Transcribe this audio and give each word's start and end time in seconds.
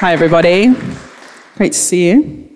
Hi, 0.00 0.14
everybody. 0.14 0.74
Great 1.58 1.72
to 1.74 1.78
see 1.78 2.08
you. 2.08 2.48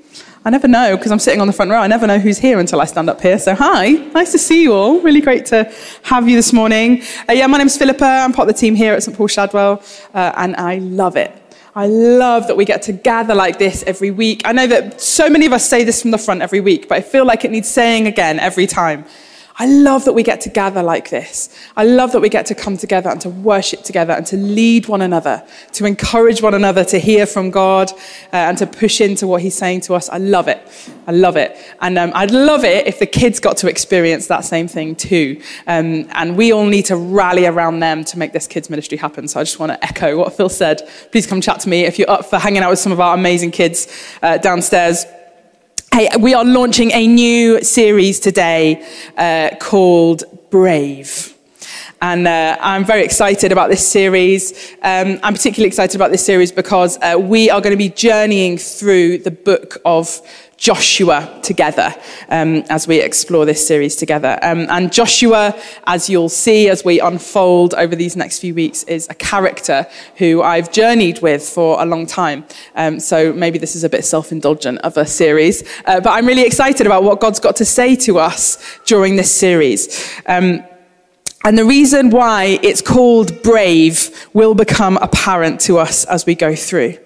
I 0.46 0.48
never 0.48 0.66
know, 0.66 0.96
because 0.96 1.12
I'm 1.12 1.18
sitting 1.18 1.42
on 1.42 1.46
the 1.46 1.52
front 1.52 1.70
row, 1.70 1.76
I 1.76 1.86
never 1.86 2.06
know 2.06 2.18
who's 2.18 2.38
here 2.38 2.58
until 2.58 2.80
I 2.80 2.86
stand 2.86 3.10
up 3.10 3.20
here. 3.20 3.38
So, 3.38 3.54
hi, 3.54 3.90
nice 3.90 4.32
to 4.32 4.38
see 4.38 4.62
you 4.62 4.72
all. 4.72 5.02
Really 5.02 5.20
great 5.20 5.44
to 5.46 5.70
have 6.04 6.26
you 6.26 6.36
this 6.36 6.54
morning. 6.54 7.02
Uh, 7.28 7.34
yeah, 7.34 7.46
my 7.46 7.58
name's 7.58 7.76
Philippa. 7.76 8.02
I'm 8.02 8.32
part 8.32 8.48
of 8.48 8.54
the 8.54 8.58
team 8.58 8.74
here 8.74 8.94
at 8.94 9.02
St. 9.02 9.14
Paul 9.14 9.26
Shadwell, 9.26 9.82
uh, 10.14 10.32
and 10.36 10.56
I 10.56 10.78
love 10.78 11.16
it. 11.16 11.32
I 11.76 11.86
love 11.86 12.46
that 12.46 12.56
we 12.56 12.64
get 12.64 12.80
to 12.84 12.94
gather 12.94 13.34
like 13.34 13.58
this 13.58 13.82
every 13.82 14.10
week. 14.10 14.40
I 14.46 14.52
know 14.52 14.66
that 14.66 15.02
so 15.02 15.28
many 15.28 15.44
of 15.44 15.52
us 15.52 15.68
say 15.68 15.84
this 15.84 16.00
from 16.00 16.12
the 16.12 16.18
front 16.18 16.40
every 16.40 16.60
week, 16.60 16.88
but 16.88 16.96
I 16.96 17.02
feel 17.02 17.26
like 17.26 17.44
it 17.44 17.50
needs 17.50 17.68
saying 17.68 18.06
again 18.06 18.40
every 18.40 18.66
time. 18.66 19.04
I 19.56 19.66
love 19.66 20.04
that 20.06 20.14
we 20.14 20.24
get 20.24 20.40
to 20.42 20.48
gather 20.48 20.82
like 20.82 21.10
this. 21.10 21.48
I 21.76 21.84
love 21.84 22.10
that 22.12 22.20
we 22.20 22.28
get 22.28 22.44
to 22.46 22.56
come 22.56 22.76
together 22.76 23.08
and 23.08 23.20
to 23.20 23.28
worship 23.28 23.82
together 23.82 24.12
and 24.12 24.26
to 24.26 24.36
lead 24.36 24.88
one 24.88 25.00
another, 25.00 25.44
to 25.72 25.86
encourage 25.86 26.42
one 26.42 26.54
another 26.54 26.84
to 26.86 26.98
hear 26.98 27.24
from 27.24 27.52
God 27.52 27.92
uh, 27.92 27.96
and 28.32 28.58
to 28.58 28.66
push 28.66 29.00
into 29.00 29.28
what 29.28 29.42
He's 29.42 29.54
saying 29.54 29.82
to 29.82 29.94
us. 29.94 30.08
I 30.08 30.18
love 30.18 30.48
it. 30.48 30.60
I 31.06 31.12
love 31.12 31.36
it. 31.36 31.56
And 31.80 31.96
um, 31.98 32.10
I'd 32.16 32.32
love 32.32 32.64
it 32.64 32.88
if 32.88 32.98
the 32.98 33.06
kids 33.06 33.38
got 33.38 33.56
to 33.58 33.68
experience 33.68 34.26
that 34.26 34.44
same 34.44 34.66
thing 34.66 34.96
too. 34.96 35.40
Um, 35.68 36.08
and 36.10 36.36
we 36.36 36.52
all 36.52 36.66
need 36.66 36.86
to 36.86 36.96
rally 36.96 37.46
around 37.46 37.78
them 37.78 38.04
to 38.06 38.18
make 38.18 38.32
this 38.32 38.48
kids' 38.48 38.68
ministry 38.68 38.98
happen. 38.98 39.28
So 39.28 39.38
I 39.38 39.44
just 39.44 39.60
want 39.60 39.70
to 39.70 39.84
echo 39.84 40.18
what 40.18 40.32
Phil 40.32 40.48
said. 40.48 40.82
Please 41.12 41.28
come 41.28 41.40
chat 41.40 41.60
to 41.60 41.68
me 41.68 41.84
if 41.84 41.96
you're 41.96 42.10
up 42.10 42.26
for 42.26 42.40
hanging 42.40 42.62
out 42.62 42.70
with 42.70 42.80
some 42.80 42.90
of 42.90 42.98
our 42.98 43.14
amazing 43.14 43.52
kids 43.52 43.86
uh, 44.20 44.36
downstairs. 44.38 45.06
Hey, 45.94 46.08
we 46.18 46.34
are 46.34 46.44
launching 46.44 46.90
a 46.90 47.06
new 47.06 47.62
series 47.62 48.18
today 48.18 48.84
uh, 49.16 49.50
called 49.60 50.24
Brave. 50.50 51.38
And 52.02 52.26
uh, 52.26 52.56
I'm 52.60 52.84
very 52.84 53.04
excited 53.04 53.52
about 53.52 53.70
this 53.70 53.86
series. 53.86 54.74
Um, 54.82 55.20
I'm 55.22 55.34
particularly 55.34 55.68
excited 55.68 55.94
about 55.94 56.10
this 56.10 56.26
series 56.26 56.50
because 56.50 56.98
uh, 57.00 57.16
we 57.16 57.48
are 57.48 57.60
going 57.60 57.70
to 57.70 57.76
be 57.76 57.90
journeying 57.90 58.58
through 58.58 59.18
the 59.18 59.30
book 59.30 59.76
of 59.84 60.20
Joshua 60.56 61.40
together 61.42 61.94
um, 62.28 62.64
as 62.70 62.86
we 62.86 63.00
explore 63.00 63.44
this 63.44 63.66
series 63.66 63.96
together. 63.96 64.38
Um, 64.42 64.66
and 64.70 64.92
Joshua, 64.92 65.58
as 65.86 66.08
you'll 66.08 66.28
see 66.28 66.68
as 66.68 66.84
we 66.84 67.00
unfold 67.00 67.74
over 67.74 67.94
these 67.96 68.16
next 68.16 68.38
few 68.38 68.54
weeks, 68.54 68.82
is 68.84 69.06
a 69.10 69.14
character 69.14 69.86
who 70.16 70.42
I've 70.42 70.72
journeyed 70.72 71.20
with 71.20 71.42
for 71.42 71.80
a 71.82 71.84
long 71.84 72.06
time. 72.06 72.44
Um, 72.74 73.00
so 73.00 73.32
maybe 73.32 73.58
this 73.58 73.76
is 73.76 73.84
a 73.84 73.88
bit 73.88 74.04
self 74.04 74.32
indulgent 74.32 74.78
of 74.78 74.96
a 74.96 75.06
series, 75.06 75.62
uh, 75.86 76.00
but 76.00 76.10
I'm 76.10 76.26
really 76.26 76.44
excited 76.44 76.86
about 76.86 77.02
what 77.02 77.20
God's 77.20 77.40
got 77.40 77.56
to 77.56 77.64
say 77.64 77.96
to 77.96 78.18
us 78.18 78.58
during 78.86 79.16
this 79.16 79.34
series. 79.34 80.10
Um, 80.26 80.64
and 81.44 81.58
the 81.58 81.64
reason 81.66 82.08
why 82.08 82.58
it's 82.62 82.80
called 82.80 83.42
brave 83.42 84.28
will 84.32 84.54
become 84.54 84.96
apparent 84.96 85.60
to 85.62 85.78
us 85.78 86.06
as 86.06 86.24
we 86.24 86.34
go 86.34 86.56
through. 86.56 86.96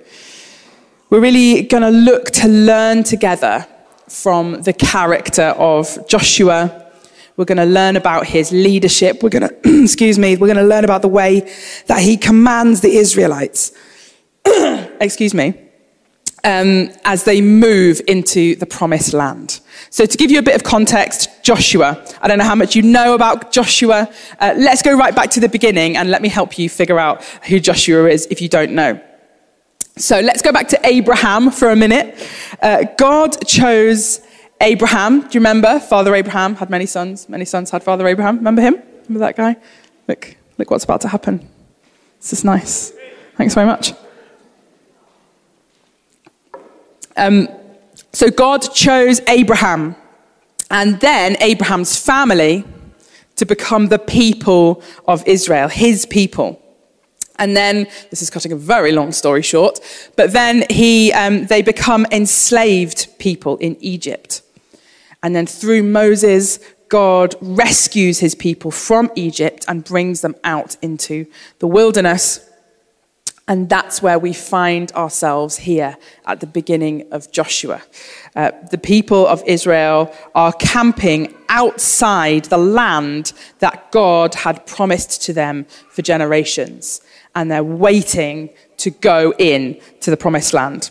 We're 1.11 1.21
really 1.21 1.63
going 1.63 1.83
to 1.83 1.89
look 1.89 2.27
to 2.33 2.49
learn 2.49 3.03
together 3.03 3.67
from 4.09 4.61
the 4.61 4.75
character 4.75 5.55
of 5.57 6.07
Joshua. 6.07 6.93
We're 7.39 7.47
going 7.47 7.57
to 7.57 7.65
learn 7.65 7.97
about 7.97 8.27
his 8.27 8.53
leadership. 8.53 9.23
We're 9.23 9.31
going 9.31 9.49
to, 9.49 9.83
excuse 9.85 10.19
me, 10.19 10.37
we're 10.37 10.53
going 10.53 10.59
to 10.59 10.65
learn 10.65 10.85
about 10.85 11.01
the 11.01 11.09
way 11.09 11.51
that 11.87 12.03
he 12.03 12.19
commands 12.19 12.83
the 12.83 12.95
Israelites, 12.95 13.73
excuse 14.45 15.33
me, 15.33 15.55
um, 16.45 16.91
as 17.07 17.25
they 17.25 17.41
move 17.41 18.03
into 18.07 18.57
the 18.57 18.67
promised 18.67 19.15
land. 19.15 19.61
So, 19.89 20.05
to 20.05 20.17
give 20.19 20.31
you 20.31 20.39
a 20.39 20.43
bit 20.43 20.57
of 20.57 20.63
context, 20.63 21.31
Joshua. 21.43 22.05
I 22.21 22.29
don't 22.29 22.37
know 22.37 22.45
how 22.45 22.55
much 22.55 22.77
you 22.77 22.83
know 22.83 23.15
about 23.15 23.51
Joshua. 23.51 24.13
Uh, 24.41 24.55
let's 24.59 24.83
go 24.83 24.95
right 24.95 25.15
back 25.15 25.31
to 25.31 25.41
the 25.41 25.49
beginning 25.49 25.97
and 25.97 26.11
let 26.11 26.21
me 26.21 26.29
help 26.29 26.59
you 26.59 26.69
figure 26.69 26.99
out 26.99 27.25
who 27.49 27.61
Joshua 27.61 28.11
is 28.11 28.27
if 28.31 28.43
you 28.43 28.51
don't 28.51 28.73
know. 28.73 29.01
So 29.99 30.21
let's 30.21 30.43
go 30.43 30.53
back 30.53 30.69
to 30.69 30.81
Abraham 30.85 31.51
for 31.51 31.71
a 31.71 31.77
minute. 31.77 32.17
Uh, 32.63 32.85
God 32.97 33.45
chose 33.47 34.21
Abraham. 34.61 35.23
Do 35.23 35.27
you 35.33 35.41
remember? 35.41 35.81
Father 35.81 36.15
Abraham 36.15 36.55
had 36.55 36.71
many 36.71 36.87
sons. 36.87 37.29
Many 37.29 37.45
sons 37.45 37.71
had 37.71 37.83
Father 37.83 38.07
Abraham. 38.07 38.37
Remember 38.37 38.63
him? 38.63 38.81
Remember 39.09 39.27
that 39.27 39.37
guy? 39.37 39.57
Look, 40.07 40.37
look 40.57 40.71
what's 40.71 40.85
about 40.85 41.01
to 41.01 41.09
happen. 41.09 41.49
This 42.21 42.33
is 42.33 42.45
nice. 42.45 42.93
Thanks 43.37 43.55
very 43.55 43.67
much. 43.67 43.93
Um, 47.17 47.49
so 48.13 48.31
God 48.31 48.61
chose 48.73 49.21
Abraham 49.27 49.97
and 50.71 51.01
then 51.01 51.37
Abraham's 51.41 51.97
family 51.97 52.65
to 53.35 53.45
become 53.45 53.89
the 53.89 53.99
people 53.99 54.81
of 55.09 55.27
Israel, 55.27 55.67
his 55.67 56.07
people. 56.07 56.63
And 57.39 57.57
then, 57.57 57.87
this 58.11 58.21
is 58.21 58.31
cutting 58.31 58.53
a 58.53 58.57
very 58.57 58.93
long 58.93 59.13
story 59.13 59.43
short, 59.43 59.81
but 60.17 60.33
then 60.33 60.65
he, 60.71 61.13
um, 61.13 61.47
they 61.47 61.63
become 61.63 62.07
enslaved 62.11 63.07
people 63.19 63.57
in 63.59 63.77
Egypt. 63.81 64.43
And 65.23 65.35
then 65.35 65.47
through 65.47 65.83
Moses, 65.85 66.59
God 66.89 67.35
rescues 67.41 68.19
his 68.19 68.35
people 68.35 68.71
from 68.71 69.11
Egypt 69.15 69.65
and 69.69 69.85
brings 69.85 70.21
them 70.21 70.35
out 70.43 70.77
into 70.83 71.27
the 71.59 71.67
wilderness. 71.67 72.45
And 73.47 73.69
that's 73.69 74.03
where 74.03 74.19
we 74.19 74.35
find 74.35 74.93
ourselves 74.93 75.57
here 75.57 75.97
at 76.27 76.41
the 76.41 76.47
beginning 76.47 77.11
of 77.13 77.33
Joshua. 77.33 77.83
Uh, 78.37 78.51
the 78.71 78.79
people 78.79 79.27
of 79.27 79.43
Israel 79.47 80.15
are 80.35 80.53
camping 80.53 81.35
outside 81.49 82.45
the 82.47 82.59
land 82.59 83.33
that 83.61 83.91
God 83.91 84.35
had 84.35 84.67
promised 84.67 85.23
to 85.23 85.33
them 85.33 85.65
for 85.89 86.03
generations 86.03 87.01
and 87.39 87.49
they're 87.49 87.63
waiting 87.63 88.51
to 88.79 88.91
go 88.91 89.33
in 89.39 89.81
to 90.01 90.11
the 90.11 90.17
promised 90.17 90.53
land. 90.53 90.91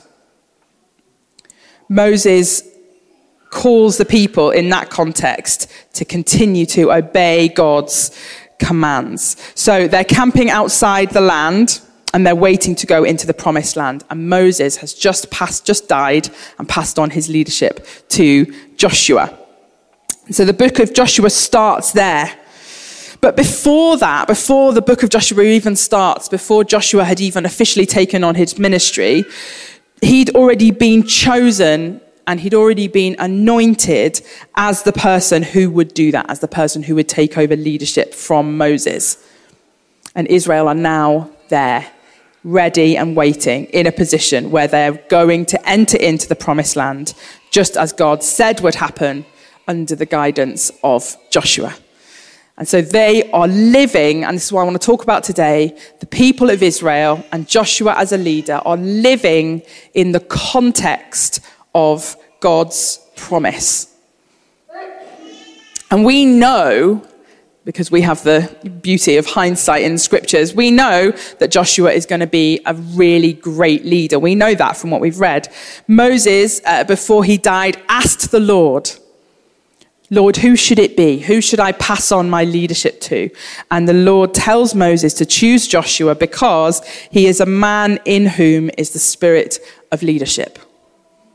Moses 1.89 2.63
calls 3.49 3.97
the 3.97 4.05
people 4.05 4.51
in 4.51 4.69
that 4.69 4.89
context 4.89 5.69
to 5.93 6.05
continue 6.05 6.65
to 6.65 6.93
obey 6.93 7.49
God's 7.49 8.17
commands. 8.59 9.35
So 9.55 9.89
they're 9.89 10.05
camping 10.05 10.49
outside 10.49 11.11
the 11.11 11.21
land 11.21 11.81
and 12.13 12.25
they're 12.25 12.33
waiting 12.33 12.75
to 12.75 12.87
go 12.87 13.03
into 13.03 13.27
the 13.27 13.33
promised 13.33 13.75
land. 13.75 14.05
And 14.09 14.29
Moses 14.29 14.77
has 14.77 14.93
just 14.93 15.29
passed, 15.29 15.65
just 15.65 15.89
died 15.89 16.29
and 16.59 16.67
passed 16.67 16.97
on 16.97 17.09
his 17.09 17.27
leadership 17.27 17.85
to 18.09 18.45
Joshua. 18.77 19.37
So 20.31 20.45
the 20.45 20.53
book 20.53 20.79
of 20.79 20.93
Joshua 20.93 21.29
starts 21.29 21.91
there 21.91 22.36
but 23.21 23.35
before 23.35 23.97
that, 23.97 24.27
before 24.27 24.73
the 24.73 24.81
book 24.81 25.03
of 25.03 25.09
Joshua 25.09 25.43
even 25.43 25.75
starts, 25.75 26.29
before 26.29 26.63
Joshua 26.63 27.03
had 27.03 27.19
even 27.19 27.45
officially 27.45 27.85
taken 27.85 28.23
on 28.23 28.35
his 28.35 28.59
ministry, 28.59 29.25
he'd 30.01 30.35
already 30.35 30.71
been 30.71 31.03
chosen 31.03 32.01
and 32.27 32.39
he'd 32.41 32.53
already 32.53 32.87
been 32.87 33.15
anointed 33.19 34.21
as 34.55 34.83
the 34.83 34.91
person 34.91 35.41
who 35.41 35.69
would 35.71 35.93
do 35.93 36.11
that, 36.11 36.29
as 36.29 36.41
the 36.41 36.47
person 36.47 36.83
who 36.83 36.95
would 36.95 37.07
take 37.07 37.37
over 37.37 37.55
leadership 37.55 38.13
from 38.13 38.57
Moses. 38.57 39.17
And 40.13 40.27
Israel 40.27 40.67
are 40.67 40.75
now 40.75 41.29
there, 41.47 41.89
ready 42.43 42.97
and 42.97 43.15
waiting 43.15 43.65
in 43.65 43.87
a 43.87 43.91
position 43.91 44.51
where 44.51 44.67
they're 44.67 44.93
going 45.09 45.45
to 45.45 45.69
enter 45.69 45.97
into 45.97 46.27
the 46.27 46.35
promised 46.35 46.75
land, 46.75 47.13
just 47.49 47.77
as 47.77 47.93
God 47.93 48.23
said 48.23 48.59
would 48.59 48.75
happen 48.75 49.25
under 49.67 49.95
the 49.95 50.05
guidance 50.05 50.71
of 50.83 51.15
Joshua. 51.29 51.75
And 52.57 52.67
so 52.67 52.81
they 52.81 53.29
are 53.31 53.47
living, 53.47 54.23
and 54.23 54.35
this 54.35 54.45
is 54.45 54.51
what 54.51 54.61
I 54.61 54.63
want 54.63 54.81
to 54.81 54.85
talk 54.85 55.03
about 55.03 55.23
today. 55.23 55.77
The 55.99 56.07
people 56.07 56.49
of 56.49 56.63
Israel 56.63 57.23
and 57.31 57.47
Joshua 57.47 57.93
as 57.95 58.11
a 58.11 58.17
leader 58.17 58.61
are 58.65 58.77
living 58.77 59.61
in 59.93 60.11
the 60.11 60.21
context 60.21 61.39
of 61.75 62.15
God's 62.39 62.99
promise. 63.15 63.93
And 65.91 66.03
we 66.03 66.25
know, 66.25 67.07
because 67.63 67.91
we 67.91 68.01
have 68.01 68.23
the 68.23 68.49
beauty 68.81 69.17
of 69.17 69.27
hindsight 69.27 69.83
in 69.83 69.99
scriptures, 69.99 70.55
we 70.55 70.71
know 70.71 71.11
that 71.37 71.51
Joshua 71.51 71.91
is 71.91 72.07
going 72.07 72.21
to 72.21 72.27
be 72.27 72.59
a 72.65 72.73
really 72.73 73.33
great 73.33 73.85
leader. 73.85 74.17
We 74.17 74.33
know 74.33 74.55
that 74.55 74.77
from 74.77 74.89
what 74.89 74.99
we've 74.99 75.19
read. 75.19 75.47
Moses, 75.87 76.59
uh, 76.65 76.85
before 76.85 77.23
he 77.23 77.37
died, 77.37 77.79
asked 77.87 78.31
the 78.31 78.39
Lord, 78.39 78.89
Lord, 80.09 80.37
who 80.37 80.55
should 80.55 80.79
it 80.79 80.95
be? 80.95 81.19
Who 81.19 81.41
should 81.41 81.59
I 81.59 81.73
pass 81.73 82.11
on 82.11 82.29
my 82.29 82.45
leadership 82.45 83.01
to? 83.01 83.29
And 83.71 83.89
the 83.89 83.93
Lord 83.93 84.33
tells 84.33 84.73
Moses 84.73 85.13
to 85.15 85.25
choose 85.25 85.67
Joshua 85.67 86.15
because 86.15 86.81
he 87.11 87.25
is 87.27 87.41
a 87.41 87.45
man 87.45 87.99
in 88.05 88.25
whom 88.25 88.69
is 88.77 88.91
the 88.91 88.99
spirit 88.99 89.59
of 89.91 90.03
leadership. 90.03 90.59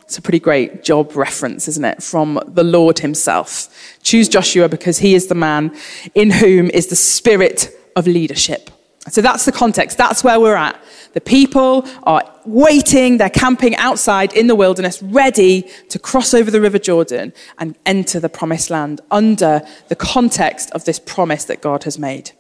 It's 0.03 0.17
a 0.17 0.23
pretty 0.23 0.41
great 0.41 0.83
job 0.83 1.15
reference, 1.17 1.69
isn't 1.69 1.85
it? 1.85 2.03
From 2.03 2.41
the 2.47 2.65
Lord 2.65 2.99
himself. 2.99 3.99
Choose 4.03 4.29
Joshua 4.29 4.69
because 4.69 4.99
he 4.99 5.15
is 5.15 5.27
the 5.27 5.35
man 5.35 5.77
in 6.15 6.31
whom 6.31 6.71
is 6.71 6.87
the 6.87 6.97
spirit 6.97 7.71
of 7.95 8.07
leadership. 8.07 8.71
So 9.09 9.21
that's 9.21 9.45
the 9.45 9.53
context. 9.53 9.99
That's 9.99 10.23
where 10.23 10.39
we're 10.39 10.55
at. 10.55 10.81
The 11.13 11.21
people 11.21 11.87
are 12.05 12.23
waiting, 12.45 13.19
they're 13.19 13.31
camping 13.31 13.75
outside 13.77 14.33
in 14.33 14.47
the 14.47 14.55
wilderness, 14.55 15.03
ready 15.03 15.69
to 15.89 15.99
cross 15.99 16.33
over 16.33 16.51
the 16.51 16.61
River 16.61 16.79
Jordan 16.79 17.33
and 17.59 17.77
enter 17.85 18.21
the 18.21 18.29
promised 18.29 18.71
land 18.71 19.01
under 19.11 19.63
the 19.89 19.97
context 19.97 20.71
of 20.71 20.85
this 20.85 20.99
promise 20.99 21.45
that 21.45 21.61
God 21.61 21.85
has 21.85 21.99
made. 21.99 22.31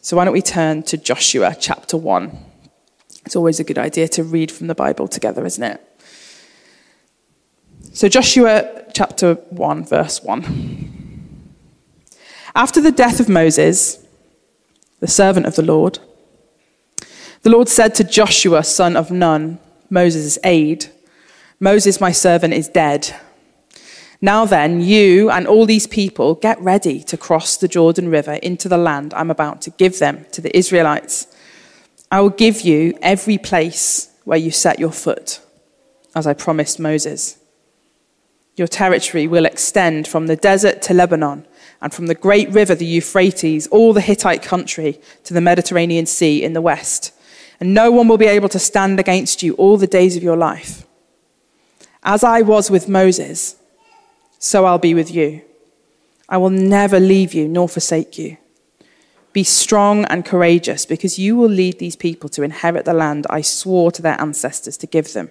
So 0.00 0.16
why 0.16 0.24
don't 0.24 0.34
we 0.34 0.42
turn 0.42 0.82
to 0.84 0.96
Joshua 0.96 1.54
chapter 1.58 1.96
1. 1.96 2.36
It's 3.24 3.36
always 3.36 3.60
a 3.60 3.64
good 3.64 3.78
idea 3.78 4.08
to 4.08 4.22
read 4.22 4.50
from 4.50 4.66
the 4.66 4.74
Bible 4.74 5.08
together, 5.08 5.46
isn't 5.46 5.62
it? 5.62 5.80
So, 7.92 8.08
Joshua 8.08 8.84
chapter 8.92 9.34
1, 9.34 9.84
verse 9.84 10.22
1. 10.22 11.48
After 12.56 12.80
the 12.80 12.90
death 12.90 13.20
of 13.20 13.28
Moses, 13.28 14.03
the 15.04 15.10
servant 15.10 15.44
of 15.44 15.54
the 15.54 15.62
Lord, 15.62 15.98
the 17.42 17.50
Lord 17.50 17.68
said 17.68 17.94
to 17.96 18.04
Joshua, 18.04 18.64
son 18.64 18.96
of 18.96 19.10
Nun, 19.10 19.58
Moses' 19.90 20.38
aide, 20.42 20.86
Moses, 21.60 22.00
my 22.00 22.10
servant, 22.10 22.54
is 22.54 22.68
dead. 22.68 23.14
Now 24.22 24.46
then, 24.46 24.80
you 24.80 25.28
and 25.28 25.46
all 25.46 25.66
these 25.66 25.86
people 25.86 26.36
get 26.36 26.58
ready 26.58 27.02
to 27.04 27.18
cross 27.18 27.58
the 27.58 27.68
Jordan 27.68 28.08
River 28.08 28.36
into 28.42 28.66
the 28.66 28.78
land 28.78 29.12
I'm 29.12 29.30
about 29.30 29.60
to 29.62 29.70
give 29.72 29.98
them 29.98 30.24
to 30.32 30.40
the 30.40 30.56
Israelites. 30.56 31.26
I 32.10 32.22
will 32.22 32.30
give 32.30 32.62
you 32.62 32.96
every 33.02 33.36
place 33.36 34.10
where 34.24 34.38
you 34.38 34.50
set 34.50 34.78
your 34.78 34.92
foot, 34.92 35.40
as 36.14 36.26
I 36.26 36.32
promised 36.32 36.80
Moses. 36.80 37.36
Your 38.56 38.68
territory 38.68 39.26
will 39.26 39.44
extend 39.44 40.08
from 40.08 40.28
the 40.28 40.36
desert 40.36 40.80
to 40.80 40.94
Lebanon, 40.94 41.46
and 41.84 41.92
from 41.92 42.06
the 42.06 42.14
great 42.14 42.48
river, 42.48 42.74
the 42.74 42.86
Euphrates, 42.86 43.66
all 43.66 43.92
the 43.92 44.00
Hittite 44.00 44.42
country, 44.42 44.98
to 45.24 45.34
the 45.34 45.42
Mediterranean 45.42 46.06
Sea 46.06 46.42
in 46.42 46.54
the 46.54 46.62
west. 46.62 47.12
And 47.60 47.74
no 47.74 47.92
one 47.92 48.08
will 48.08 48.16
be 48.16 48.24
able 48.24 48.48
to 48.48 48.58
stand 48.58 48.98
against 48.98 49.42
you 49.42 49.52
all 49.56 49.76
the 49.76 49.86
days 49.86 50.16
of 50.16 50.22
your 50.22 50.36
life. 50.36 50.86
As 52.02 52.24
I 52.24 52.40
was 52.40 52.70
with 52.70 52.88
Moses, 52.88 53.56
so 54.38 54.64
I'll 54.64 54.78
be 54.78 54.94
with 54.94 55.14
you. 55.14 55.42
I 56.26 56.38
will 56.38 56.48
never 56.48 56.98
leave 56.98 57.34
you 57.34 57.46
nor 57.48 57.68
forsake 57.68 58.16
you. 58.16 58.38
Be 59.34 59.44
strong 59.44 60.06
and 60.06 60.24
courageous, 60.24 60.86
because 60.86 61.18
you 61.18 61.36
will 61.36 61.50
lead 61.50 61.78
these 61.80 61.96
people 61.96 62.30
to 62.30 62.42
inherit 62.42 62.86
the 62.86 62.94
land 62.94 63.26
I 63.28 63.42
swore 63.42 63.92
to 63.92 64.00
their 64.00 64.18
ancestors 64.18 64.78
to 64.78 64.86
give 64.86 65.12
them. 65.12 65.28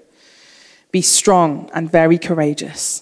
Be 0.92 1.02
strong 1.02 1.72
and 1.74 1.92
very 1.92 2.20
courageous. 2.20 3.02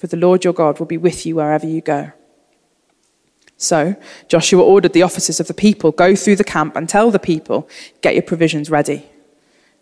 for 0.00 0.06
the 0.06 0.16
Lord 0.16 0.44
your 0.44 0.54
God 0.54 0.78
will 0.78 0.86
be 0.86 0.96
with 0.96 1.26
you 1.26 1.36
wherever 1.36 1.66
you 1.66 1.82
go. 1.82 2.10
So 3.58 3.94
Joshua 4.28 4.62
ordered 4.62 4.94
the 4.94 5.02
officers 5.02 5.40
of 5.40 5.46
the 5.46 5.52
people 5.52 5.92
go 5.92 6.16
through 6.16 6.36
the 6.36 6.44
camp 6.44 6.74
and 6.74 6.88
tell 6.88 7.10
the 7.10 7.18
people, 7.18 7.68
get 8.00 8.14
your 8.14 8.22
provisions 8.22 8.70
ready. 8.70 9.04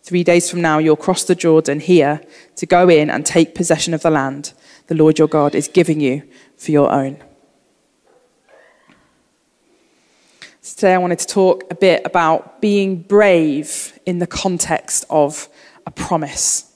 Three 0.03 0.25
days 0.25 0.49
from 0.49 0.59
now, 0.61 0.77
you'll 0.77 0.97
cross 0.97 1.23
the 1.23 1.35
Jordan 1.35 1.79
here 1.79 2.21
to 2.57 2.65
go 2.65 2.89
in 2.89 3.09
and 3.09 3.25
take 3.25 3.55
possession 3.55 3.93
of 3.93 4.01
the 4.01 4.09
land 4.09 4.51
the 4.87 4.95
Lord 4.95 5.17
your 5.17 5.29
God 5.29 5.55
is 5.55 5.69
giving 5.69 6.01
you 6.01 6.23
for 6.57 6.71
your 6.71 6.91
own. 6.91 7.23
Today, 10.61 10.95
I 10.95 10.97
wanted 10.97 11.19
to 11.19 11.27
talk 11.27 11.63
a 11.71 11.75
bit 11.75 12.01
about 12.05 12.59
being 12.59 13.03
brave 13.03 13.97
in 14.05 14.19
the 14.19 14.27
context 14.27 15.05
of 15.09 15.47
a 15.85 15.91
promise. 15.91 16.68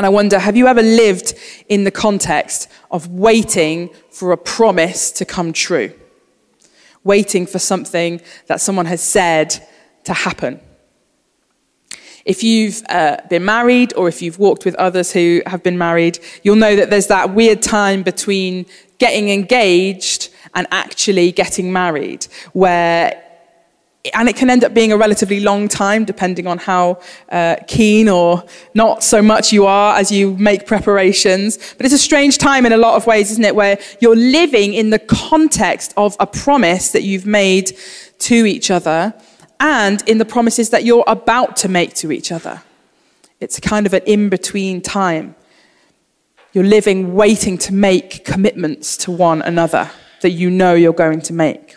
And 0.00 0.06
I 0.06 0.08
wonder 0.08 0.38
have 0.38 0.56
you 0.56 0.66
ever 0.66 0.80
lived 0.80 1.34
in 1.68 1.84
the 1.84 1.90
context 1.90 2.70
of 2.90 3.08
waiting 3.08 3.90
for 4.10 4.32
a 4.32 4.38
promise 4.38 5.10
to 5.10 5.26
come 5.26 5.52
true? 5.52 5.92
Waiting 7.04 7.46
for 7.46 7.58
something 7.58 8.22
that 8.46 8.62
someone 8.62 8.86
has 8.86 9.02
said 9.02 9.62
to 10.04 10.14
happen. 10.14 10.58
If 12.24 12.42
you've 12.42 12.82
uh, 12.88 13.18
been 13.28 13.44
married 13.44 13.92
or 13.92 14.08
if 14.08 14.22
you've 14.22 14.38
walked 14.38 14.64
with 14.64 14.74
others 14.76 15.12
who 15.12 15.42
have 15.44 15.62
been 15.62 15.76
married, 15.76 16.18
you'll 16.42 16.56
know 16.56 16.76
that 16.76 16.88
there's 16.88 17.08
that 17.08 17.34
weird 17.34 17.60
time 17.60 18.02
between 18.02 18.64
getting 18.96 19.28
engaged 19.28 20.30
and 20.54 20.66
actually 20.70 21.30
getting 21.30 21.74
married, 21.74 22.26
where 22.54 23.22
and 24.14 24.28
it 24.28 24.36
can 24.36 24.48
end 24.48 24.64
up 24.64 24.72
being 24.72 24.92
a 24.92 24.96
relatively 24.96 25.40
long 25.40 25.68
time 25.68 26.04
depending 26.06 26.46
on 26.46 26.56
how 26.56 27.00
uh, 27.30 27.56
keen 27.66 28.08
or 28.08 28.42
not 28.72 29.02
so 29.02 29.20
much 29.20 29.52
you 29.52 29.66
are 29.66 29.96
as 29.96 30.10
you 30.10 30.36
make 30.38 30.66
preparations. 30.66 31.58
But 31.76 31.84
it's 31.84 31.94
a 31.94 31.98
strange 31.98 32.38
time 32.38 32.64
in 32.64 32.72
a 32.72 32.78
lot 32.78 32.96
of 32.96 33.06
ways, 33.06 33.30
isn't 33.30 33.44
it? 33.44 33.54
Where 33.54 33.78
you're 34.00 34.16
living 34.16 34.72
in 34.72 34.90
the 34.90 34.98
context 34.98 35.92
of 35.96 36.16
a 36.18 36.26
promise 36.26 36.92
that 36.92 37.02
you've 37.02 37.26
made 37.26 37.76
to 38.20 38.46
each 38.46 38.70
other 38.70 39.14
and 39.58 40.02
in 40.08 40.16
the 40.16 40.24
promises 40.24 40.70
that 40.70 40.84
you're 40.84 41.04
about 41.06 41.56
to 41.56 41.68
make 41.68 41.92
to 41.94 42.10
each 42.10 42.32
other. 42.32 42.62
It's 43.38 43.60
kind 43.60 43.84
of 43.84 43.92
an 43.92 44.02
in 44.06 44.30
between 44.30 44.80
time. 44.80 45.34
You're 46.52 46.64
living 46.64 47.14
waiting 47.14 47.58
to 47.58 47.74
make 47.74 48.24
commitments 48.24 48.96
to 48.98 49.10
one 49.10 49.42
another 49.42 49.90
that 50.22 50.30
you 50.30 50.50
know 50.50 50.74
you're 50.74 50.92
going 50.92 51.20
to 51.22 51.32
make. 51.34 51.76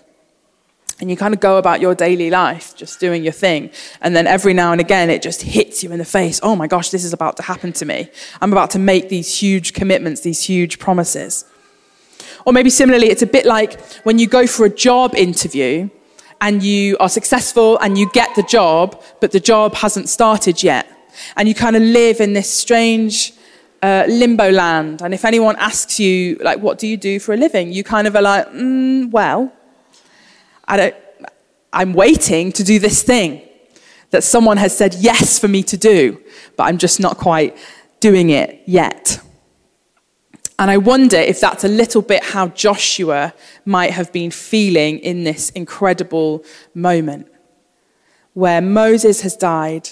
And 0.99 1.09
you 1.09 1.17
kind 1.17 1.33
of 1.33 1.39
go 1.39 1.57
about 1.57 1.81
your 1.81 1.95
daily 1.95 2.29
life 2.29 2.75
just 2.75 2.99
doing 2.99 3.23
your 3.23 3.33
thing. 3.33 3.71
And 4.01 4.15
then 4.15 4.27
every 4.27 4.53
now 4.53 4.71
and 4.71 4.79
again, 4.79 5.09
it 5.09 5.21
just 5.21 5.41
hits 5.41 5.83
you 5.83 5.91
in 5.91 5.97
the 5.97 6.05
face. 6.05 6.39
Oh 6.43 6.55
my 6.55 6.67
gosh, 6.67 6.89
this 6.89 7.03
is 7.03 7.13
about 7.13 7.35
to 7.37 7.43
happen 7.43 7.73
to 7.73 7.85
me. 7.85 8.09
I'm 8.41 8.51
about 8.51 8.69
to 8.71 8.79
make 8.79 9.09
these 9.09 9.39
huge 9.39 9.73
commitments, 9.73 10.21
these 10.21 10.43
huge 10.43 10.79
promises. 10.79 11.45
Or 12.45 12.53
maybe 12.53 12.69
similarly, 12.69 13.07
it's 13.07 13.21
a 13.21 13.27
bit 13.27 13.45
like 13.45 13.81
when 14.03 14.19
you 14.19 14.27
go 14.27 14.45
for 14.45 14.65
a 14.65 14.69
job 14.69 15.15
interview 15.15 15.89
and 16.41 16.61
you 16.61 16.97
are 16.99 17.09
successful 17.09 17.77
and 17.79 17.97
you 17.97 18.09
get 18.11 18.35
the 18.35 18.43
job, 18.43 19.01
but 19.19 19.31
the 19.31 19.39
job 19.39 19.75
hasn't 19.75 20.09
started 20.09 20.61
yet. 20.61 20.87
And 21.35 21.47
you 21.47 21.55
kind 21.55 21.75
of 21.75 21.81
live 21.81 22.19
in 22.19 22.33
this 22.33 22.51
strange 22.51 23.33
uh, 23.81 24.05
limbo 24.07 24.51
land. 24.51 25.01
And 25.01 25.13
if 25.13 25.25
anyone 25.25 25.55
asks 25.57 25.99
you, 25.99 26.37
like, 26.41 26.59
what 26.59 26.77
do 26.79 26.87
you 26.87 26.97
do 26.97 27.19
for 27.19 27.33
a 27.33 27.37
living? 27.37 27.71
You 27.71 27.83
kind 27.83 28.07
of 28.07 28.15
are 28.15 28.21
like, 28.21 28.47
mm, 28.49 29.11
well, 29.11 29.51
I 30.67 30.77
don't, 30.77 30.95
I'm 31.71 31.93
waiting 31.93 32.51
to 32.53 32.63
do 32.63 32.79
this 32.79 33.03
thing 33.03 33.41
that 34.11 34.23
someone 34.23 34.57
has 34.57 34.75
said 34.77 34.93
yes 34.95 35.39
for 35.39 35.47
me 35.47 35.63
to 35.63 35.77
do, 35.77 36.21
but 36.55 36.63
I'm 36.63 36.77
just 36.77 36.99
not 36.99 37.17
quite 37.17 37.57
doing 37.99 38.29
it 38.29 38.61
yet. 38.65 39.19
And 40.59 40.69
I 40.69 40.77
wonder 40.77 41.17
if 41.17 41.39
that's 41.39 41.63
a 41.63 41.67
little 41.67 42.01
bit 42.01 42.23
how 42.23 42.49
Joshua 42.49 43.33
might 43.65 43.91
have 43.91 44.11
been 44.11 44.29
feeling 44.29 44.99
in 44.99 45.23
this 45.23 45.49
incredible 45.51 46.45
moment 46.75 47.27
where 48.33 48.61
Moses 48.61 49.21
has 49.21 49.35
died 49.35 49.89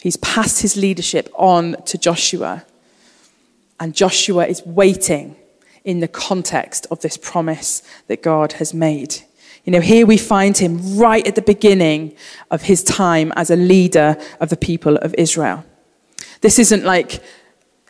He's 0.00 0.16
passed 0.16 0.62
his 0.62 0.76
leadership 0.76 1.28
on 1.34 1.76
to 1.86 1.98
Joshua. 1.98 2.64
And 3.80 3.94
Joshua 3.94 4.46
is 4.46 4.64
waiting 4.64 5.36
in 5.84 6.00
the 6.00 6.08
context 6.08 6.86
of 6.90 7.00
this 7.00 7.16
promise 7.16 7.82
that 8.06 8.22
God 8.22 8.54
has 8.54 8.74
made. 8.74 9.22
You 9.68 9.72
know, 9.72 9.80
here 9.82 10.06
we 10.06 10.16
find 10.16 10.56
him 10.56 10.96
right 10.96 11.26
at 11.26 11.34
the 11.34 11.42
beginning 11.42 12.16
of 12.50 12.62
his 12.62 12.82
time 12.82 13.34
as 13.36 13.50
a 13.50 13.56
leader 13.56 14.16
of 14.40 14.48
the 14.48 14.56
people 14.56 14.96
of 14.96 15.14
Israel. 15.18 15.62
This 16.40 16.58
isn't 16.58 16.84
like 16.84 17.22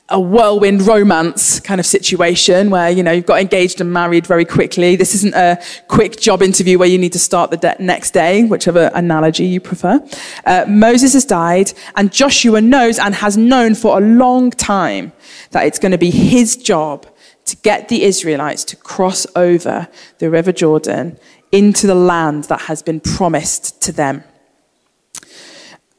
a 0.09 0.19
whirlwind 0.19 0.89
romance 0.89 1.61
kind 1.61 1.79
of 1.79 1.87
situation 1.87 2.71
where, 2.71 2.91
you 2.91 3.05
know, 3.05 3.13
you've 3.13 3.27
got 3.27 3.41
engaged 3.41 3.81
and 3.81 3.93
married 3.93 4.27
very 4.27 4.45
quickly. 4.45 4.97
This 4.97 5.15
isn't 5.15 5.35
a 5.37 5.63
quick 5.87 6.19
job 6.19 6.43
interview 6.43 6.81
where 6.81 6.89
you 6.89 6.99
need 6.99 7.13
to 7.13 7.19
start 7.21 7.53
the 7.53 7.57
de- 7.57 7.77
next 7.79 8.11
day, 8.11 8.43
whichever 8.43 8.91
analogy 8.93 9.47
you 9.47 9.61
prefer. 9.61 10.05
Uh, 10.45 10.65
Moses 10.67 11.13
has 11.13 11.25
died 11.25 11.73
and 11.95 12.13
Joshua 12.13 12.61
knows 12.61 12.99
and 12.99 13.15
has 13.15 13.37
known 13.37 13.77
for 13.77 13.99
a 13.99 14.01
long 14.01 14.51
time 14.51 15.13
that 15.53 15.65
it's 15.65 15.79
going 15.79 15.93
to 15.93 15.99
be 15.99 16.11
his 16.11 16.57
job 16.57 17.07
to 17.45 17.57
get 17.59 17.89
the 17.89 18.03
Israelites 18.03 18.65
to 18.65 18.77
cross 18.77 19.29
over 19.37 19.89
the 20.19 20.29
River 20.29 20.53
Jordan 20.53 21.19
into 21.53 21.87
the 21.87 21.95
land 21.95 22.45
that 22.45 22.63
has 22.63 22.83
been 22.83 23.01
promised 23.01 23.81
to 23.83 23.93
them. 23.93 24.25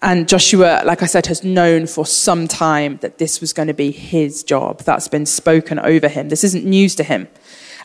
And 0.02 0.30
Joshua, 0.30 0.82
like 0.86 1.04
I 1.04 1.08
said, 1.08 1.26
has 1.26 1.44
known 1.44 1.86
for 1.86 2.06
some 2.06 2.48
time 2.48 2.98
that 2.98 3.18
this 3.18 3.42
was 3.42 3.52
going 3.52 3.68
to 3.68 3.74
be 3.74 3.92
his 3.92 4.44
job. 4.44 4.80
That's 4.82 5.10
been 5.10 5.26
spoken 5.26 5.78
over 5.78 6.08
him. 6.08 6.30
This 6.30 6.44
isn't 6.46 6.64
news 6.64 6.96
to 6.96 7.04
him. 7.04 7.28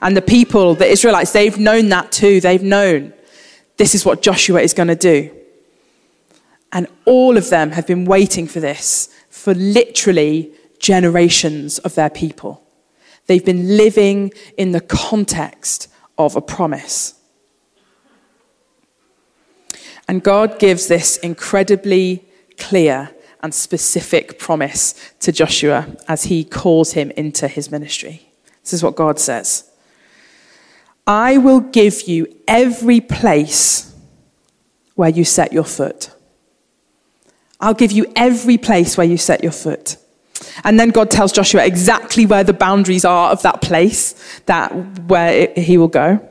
And 0.01 0.17
the 0.17 0.23
people, 0.23 0.75
the 0.75 0.87
Israelites, 0.87 1.33
they've 1.33 1.59
known 1.59 1.89
that 1.89 2.13
too. 2.13 2.41
They've 2.41 2.63
known 2.63 3.13
this 3.79 3.95
is 3.95 4.05
what 4.05 4.23
Joshua 4.23 4.61
is 4.61 4.75
going 4.75 4.89
to 4.89 4.95
do. 4.95 5.31
And 6.73 6.87
all 7.05 7.37
of 7.37 7.51
them 7.51 7.73
have 7.73 7.87
been 7.87 8.05
waiting 8.05 8.47
for 8.47 8.61
this 8.61 9.09
for 9.29 9.55
literally 9.55 10.53
generations 10.79 11.79
of 11.81 11.95
their 11.95 12.11
people. 12.11 12.63
They've 13.27 13.45
been 13.45 13.77
living 13.77 14.33
in 14.57 14.73
the 14.73 14.81
context 14.81 15.89
of 16.19 16.37
a 16.37 16.41
promise. 16.41 17.14
And 20.09 20.23
God 20.23 20.59
gives 20.59 20.87
this 20.87 21.17
incredibly 21.19 22.25
clear 22.59 23.11
and 23.43 23.55
specific 23.55 24.39
promise 24.39 24.95
to 25.21 25.33
Joshua 25.33 25.87
as 26.09 26.25
he 26.25 26.45
calls 26.45 26.93
him 26.93 27.11
into 27.13 27.49
his 27.49 27.71
ministry. 27.71 28.29
This 28.63 28.73
is 28.73 28.83
what 28.83 28.97
God 28.97 29.19
says 29.19 29.71
I 31.07 31.39
will 31.39 31.61
give 31.61 32.03
you 32.03 32.27
every 32.49 33.01
place 33.01 33.95
where 34.95 35.11
you 35.11 35.25
set 35.25 35.53
your 35.53 35.65
foot. 35.65 36.11
I'll 37.61 37.75
give 37.75 37.93
you 37.93 38.11
every 38.17 38.59
place 38.59 38.97
where 38.97 39.07
you 39.07 39.17
set 39.17 39.43
your 39.43 39.53
foot. 39.53 39.97
And 40.65 40.79
then 40.79 40.91
God 40.91 41.11
tells 41.11 41.33
Joshua 41.33 41.65
exactly 41.65 42.27
where 42.27 42.45
the 42.45 42.53
boundaries 42.53 43.05
are 43.05 43.31
of 43.31 43.43
that 43.43 43.61
place, 43.61 44.15
that 44.47 44.71
where 45.09 45.53
he 45.57 45.79
will 45.79 45.89
go. 45.89 46.27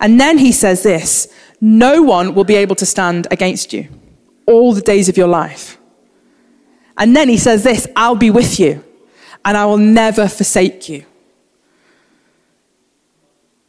And 0.00 0.20
then 0.20 0.38
he 0.38 0.52
says 0.52 0.82
this, 0.82 1.32
no 1.60 2.02
one 2.02 2.34
will 2.34 2.44
be 2.44 2.54
able 2.54 2.76
to 2.76 2.86
stand 2.86 3.26
against 3.30 3.72
you 3.72 3.88
all 4.46 4.72
the 4.72 4.80
days 4.80 5.08
of 5.08 5.16
your 5.16 5.28
life. 5.28 5.78
And 6.96 7.14
then 7.14 7.28
he 7.28 7.36
says 7.36 7.62
this, 7.62 7.86
I'll 7.94 8.16
be 8.16 8.30
with 8.30 8.58
you 8.58 8.84
and 9.44 9.56
I 9.56 9.64
will 9.66 9.78
never 9.78 10.28
forsake 10.28 10.88
you. 10.88 11.04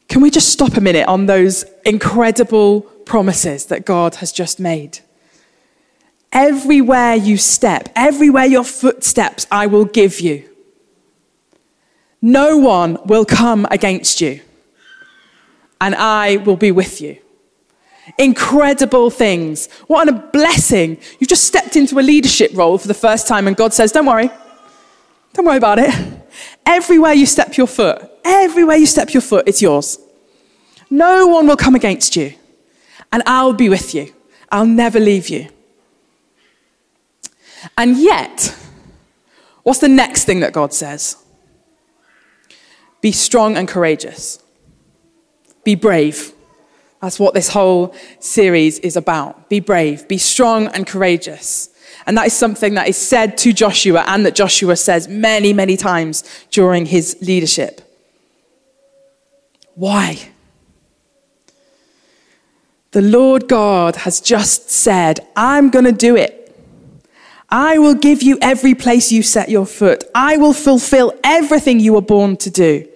Can 0.07 0.21
we 0.21 0.31
just 0.31 0.49
stop 0.49 0.75
a 0.75 0.81
minute 0.81 1.07
on 1.07 1.27
those 1.27 1.65
incredible 1.85 2.81
promises 2.81 3.67
that 3.67 3.85
God 3.85 4.15
has 4.15 4.31
just 4.31 4.59
made? 4.59 4.99
Everywhere 6.31 7.15
you 7.15 7.37
step, 7.37 7.89
everywhere 7.95 8.45
your 8.45 8.63
footsteps, 8.63 9.45
I 9.51 9.67
will 9.67 9.85
give 9.85 10.19
you. 10.19 10.49
No 12.21 12.57
one 12.57 12.97
will 13.05 13.25
come 13.25 13.67
against 13.71 14.19
you, 14.19 14.41
and 15.79 15.95
I 15.95 16.37
will 16.37 16.57
be 16.57 16.71
with 16.71 16.99
you. 17.01 17.19
Incredible 18.17 19.09
things. 19.09 19.69
What 19.87 20.07
a 20.09 20.13
blessing. 20.13 20.97
You've 21.19 21.29
just 21.29 21.45
stepped 21.45 21.75
into 21.75 21.99
a 21.99 22.01
leadership 22.01 22.51
role 22.53 22.77
for 22.77 22.87
the 22.87 22.93
first 22.93 23.27
time, 23.27 23.47
and 23.47 23.55
God 23.55 23.73
says, 23.73 23.91
Don't 23.91 24.05
worry. 24.05 24.29
Don't 25.33 25.45
worry 25.45 25.57
about 25.57 25.79
it. 25.79 25.93
Everywhere 26.65 27.13
you 27.13 27.25
step 27.25 27.57
your 27.57 27.67
foot, 27.67 28.09
everywhere 28.23 28.77
you 28.77 28.85
step 28.85 29.13
your 29.13 29.21
foot, 29.21 29.47
it's 29.47 29.61
yours. 29.61 29.99
No 30.89 31.27
one 31.27 31.47
will 31.47 31.57
come 31.57 31.75
against 31.75 32.15
you, 32.15 32.33
and 33.11 33.23
I'll 33.25 33.53
be 33.53 33.69
with 33.69 33.93
you. 33.93 34.13
I'll 34.51 34.65
never 34.65 34.99
leave 34.99 35.29
you. 35.29 35.49
And 37.77 37.97
yet, 37.97 38.55
what's 39.63 39.79
the 39.79 39.89
next 39.89 40.25
thing 40.25 40.39
that 40.39 40.53
God 40.53 40.73
says? 40.73 41.17
Be 43.01 43.11
strong 43.11 43.55
and 43.55 43.67
courageous. 43.67 44.43
Be 45.63 45.75
brave. 45.75 46.33
That's 47.01 47.19
what 47.19 47.33
this 47.33 47.49
whole 47.49 47.95
series 48.19 48.79
is 48.79 48.97
about. 48.97 49.49
Be 49.49 49.59
brave, 49.59 50.07
be 50.07 50.17
strong 50.17 50.67
and 50.67 50.85
courageous. 50.85 51.69
And 52.05 52.17
that 52.17 52.27
is 52.27 52.33
something 52.33 52.73
that 52.73 52.87
is 52.87 52.97
said 52.97 53.37
to 53.39 53.53
Joshua 53.53 54.03
and 54.07 54.25
that 54.25 54.35
Joshua 54.35 54.75
says 54.75 55.07
many, 55.07 55.53
many 55.53 55.77
times 55.77 56.23
during 56.51 56.85
his 56.85 57.17
leadership. 57.21 57.81
Why? 59.75 60.29
The 62.91 63.01
Lord 63.01 63.47
God 63.47 63.97
has 63.97 64.19
just 64.19 64.69
said, 64.69 65.19
I'm 65.35 65.69
going 65.69 65.85
to 65.85 65.91
do 65.91 66.15
it. 66.15 66.35
I 67.49 67.77
will 67.77 67.95
give 67.95 68.21
you 68.21 68.37
every 68.41 68.75
place 68.75 69.11
you 69.11 69.23
set 69.23 69.49
your 69.49 69.65
foot. 69.65 70.03
I 70.13 70.37
will 70.37 70.53
fulfill 70.53 71.13
everything 71.23 71.79
you 71.79 71.93
were 71.93 72.01
born 72.01 72.37
to 72.37 72.49
do, 72.49 72.87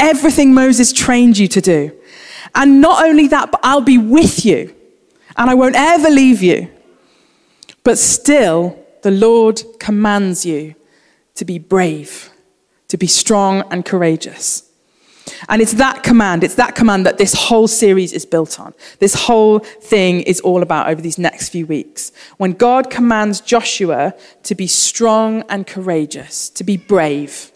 everything 0.00 0.52
Moses 0.52 0.92
trained 0.92 1.38
you 1.38 1.48
to 1.48 1.60
do. 1.60 1.92
And 2.56 2.80
not 2.80 3.04
only 3.04 3.28
that, 3.28 3.52
but 3.52 3.60
I'll 3.62 3.82
be 3.82 3.98
with 3.98 4.44
you 4.44 4.74
and 5.36 5.50
I 5.50 5.54
won't 5.54 5.76
ever 5.76 6.08
leave 6.10 6.42
you. 6.42 6.70
But 7.84 7.98
still, 7.98 8.82
the 9.02 9.10
Lord 9.10 9.62
commands 9.78 10.44
you 10.44 10.74
to 11.36 11.44
be 11.44 11.58
brave, 11.58 12.30
to 12.88 12.96
be 12.96 13.06
strong 13.06 13.62
and 13.70 13.84
courageous. 13.84 14.64
And 15.48 15.60
it's 15.60 15.74
that 15.74 16.02
command, 16.02 16.44
it's 16.44 16.54
that 16.54 16.74
command 16.74 17.04
that 17.04 17.18
this 17.18 17.34
whole 17.34 17.68
series 17.68 18.12
is 18.12 18.24
built 18.24 18.58
on. 18.58 18.72
This 19.00 19.14
whole 19.14 19.58
thing 19.58 20.20
is 20.22 20.40
all 20.40 20.62
about 20.62 20.88
over 20.88 21.00
these 21.00 21.18
next 21.18 21.50
few 21.50 21.66
weeks. 21.66 22.10
When 22.38 22.52
God 22.52 22.90
commands 22.90 23.40
Joshua 23.40 24.14
to 24.44 24.54
be 24.54 24.66
strong 24.66 25.42
and 25.48 25.66
courageous, 25.66 26.48
to 26.50 26.64
be 26.64 26.76
brave, 26.76 27.52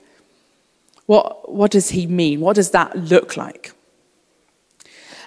what, 1.07 1.51
what 1.51 1.71
does 1.71 1.91
he 1.91 2.07
mean? 2.07 2.41
What 2.41 2.57
does 2.57 2.73
that 2.73 2.97
look 2.97 3.37
like? 3.37 3.73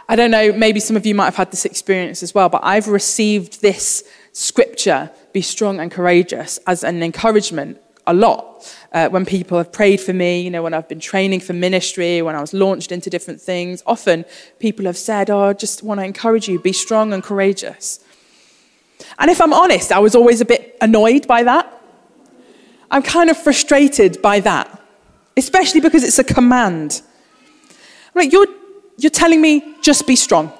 I 0.09 0.15
don't 0.15 0.31
know, 0.31 0.51
maybe 0.51 0.79
some 0.79 0.97
of 0.97 1.05
you 1.05 1.15
might 1.15 1.25
have 1.25 1.35
had 1.35 1.51
this 1.51 1.65
experience 1.65 2.23
as 2.23 2.35
well, 2.35 2.49
but 2.49 2.61
I've 2.63 2.87
received 2.87 3.61
this 3.61 4.03
scripture, 4.33 5.11
be 5.31 5.41
strong 5.41 5.79
and 5.79 5.89
courageous, 5.89 6.59
as 6.67 6.83
an 6.83 7.01
encouragement 7.01 7.79
a 8.05 8.13
lot 8.13 8.75
uh, 8.91 9.09
when 9.09 9.25
people 9.25 9.57
have 9.57 9.71
prayed 9.71 10.01
for 10.01 10.13
me, 10.13 10.41
you 10.41 10.51
know, 10.51 10.61
when 10.61 10.73
I've 10.73 10.89
been 10.89 10.99
training 10.99 11.39
for 11.39 11.53
ministry, 11.53 12.21
when 12.21 12.35
I 12.35 12.41
was 12.41 12.53
launched 12.53 12.91
into 12.91 13.09
different 13.09 13.41
things. 13.41 13.81
Often 13.85 14.25
people 14.59 14.85
have 14.85 14.97
said, 14.97 15.29
Oh, 15.29 15.41
I 15.41 15.53
just 15.53 15.83
want 15.83 15.99
to 15.99 16.05
encourage 16.05 16.47
you, 16.47 16.59
be 16.59 16.73
strong 16.73 17.13
and 17.13 17.23
courageous. 17.23 18.03
And 19.19 19.31
if 19.31 19.41
I'm 19.41 19.53
honest, 19.53 19.91
I 19.91 19.99
was 19.99 20.15
always 20.15 20.41
a 20.41 20.45
bit 20.45 20.77
annoyed 20.81 21.27
by 21.27 21.43
that. 21.43 21.81
I'm 22.91 23.03
kind 23.03 23.29
of 23.29 23.37
frustrated 23.37 24.21
by 24.21 24.39
that, 24.41 24.81
especially 25.35 25.81
because 25.81 26.03
it's 26.03 26.19
a 26.19 26.23
command. 26.23 27.01
like, 28.13 28.31
you're, 28.31 28.47
you're 28.97 29.09
telling 29.09 29.41
me 29.41 29.75
just 29.81 30.05
be 30.07 30.15
strong, 30.15 30.51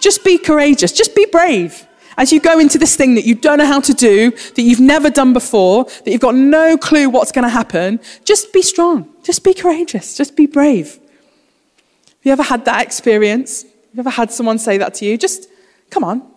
just 0.00 0.24
be 0.24 0.38
courageous, 0.38 0.92
just 0.92 1.14
be 1.14 1.26
brave 1.26 1.88
as 2.18 2.32
you 2.32 2.40
go 2.40 2.58
into 2.58 2.78
this 2.78 2.96
thing 2.96 3.14
that 3.14 3.24
you 3.24 3.36
don't 3.36 3.58
know 3.58 3.64
how 3.64 3.80
to 3.80 3.94
do, 3.94 4.32
that 4.32 4.62
you've 4.62 4.80
never 4.80 5.08
done 5.08 5.32
before, 5.32 5.84
that 5.84 6.08
you've 6.08 6.20
got 6.20 6.34
no 6.34 6.76
clue 6.76 7.08
what's 7.08 7.30
going 7.30 7.44
to 7.44 7.48
happen, 7.48 8.00
just 8.24 8.52
be 8.52 8.60
strong. 8.60 9.08
Just 9.22 9.44
be 9.44 9.54
courageous. 9.54 10.16
Just 10.16 10.36
be 10.36 10.46
brave. 10.46 10.94
Have 10.94 12.24
you 12.24 12.32
ever 12.32 12.42
had 12.42 12.64
that 12.64 12.82
experience? 12.82 13.62
Have 13.62 13.72
you 13.94 14.00
ever 14.00 14.10
had 14.10 14.32
someone 14.32 14.58
say 14.58 14.78
that 14.78 14.94
to 14.94 15.04
you? 15.04 15.16
Just, 15.16 15.48
come 15.90 16.02
on, 16.02 16.28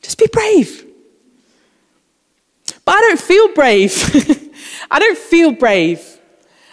just 0.00 0.18
be 0.18 0.26
brave. 0.32 0.86
But 2.86 2.94
I 2.94 3.00
don't 3.00 3.20
feel 3.20 3.52
brave. 3.52 3.92
I 4.90 4.98
don't 4.98 5.18
feel 5.18 5.52
brave. 5.52 6.15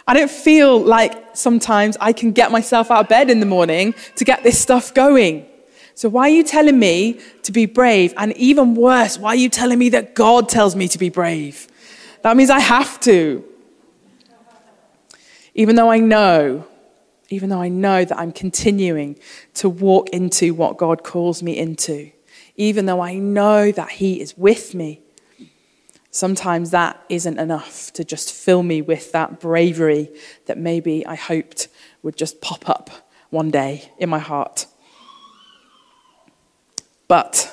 I 0.08 0.14
don't 0.14 0.32
feel 0.32 0.80
like 0.80 1.36
sometimes 1.36 1.96
I 2.00 2.14
can 2.14 2.32
get 2.32 2.52
myself 2.52 2.92
out 2.92 3.06
of 3.06 3.10
bed 3.10 3.30
in 3.30 3.40
the 3.40 3.46
morning 3.46 3.96
to 4.18 4.26
get 4.26 4.44
this 4.44 4.60
stuff 4.60 4.94
going. 4.94 5.46
So 5.96 6.10
why 6.10 6.24
are 6.24 6.34
you 6.34 6.44
telling 6.44 6.78
me 6.78 7.20
to 7.44 7.52
be 7.52 7.66
brave? 7.66 8.14
And 8.18 8.36
even 8.36 8.76
worse, 8.76 9.18
why 9.18 9.30
are 9.30 9.36
you 9.36 9.50
telling 9.50 9.80
me 9.80 9.90
that 9.90 10.16
God 10.16 10.50
tells 10.50 10.76
me 10.76 10.88
to 10.90 10.98
be 10.98 11.10
brave? 11.10 11.68
That 12.24 12.36
means 12.36 12.50
I 12.50 12.60
have 12.60 13.00
to. 13.02 13.46
Even 15.54 15.76
though 15.76 15.92
I 15.92 16.00
know, 16.00 16.66
even 17.30 17.50
though 17.50 17.62
I 17.62 17.70
know 17.70 18.04
that 18.04 18.18
I'm 18.18 18.32
continuing 18.32 19.18
to 19.56 19.70
walk 19.70 20.10
into 20.10 20.54
what 20.54 20.78
God 20.78 21.04
calls 21.04 21.44
me 21.44 21.58
into, 21.58 22.12
even 22.56 22.86
though 22.86 23.02
I 23.02 23.16
know 23.16 23.72
that 23.72 23.90
He 23.92 24.20
is 24.20 24.38
with 24.38 24.74
me, 24.74 25.02
sometimes 26.14 26.70
that 26.70 27.04
isn't 27.10 27.40
enough 27.40 27.92
to 27.92 28.04
just 28.04 28.32
fill 28.32 28.62
me 28.62 28.82
with 28.84 29.12
that 29.14 29.40
bravery 29.40 30.10
that 30.46 30.60
maybe 30.60 31.06
I 31.06 31.16
hoped 31.16 31.68
would 32.04 32.16
just 32.16 32.40
pop 32.40 32.70
up 32.70 32.92
one 33.32 33.50
day 33.50 33.92
in 33.98 34.10
my 34.10 34.20
heart. 34.20 34.68
But, 37.08 37.52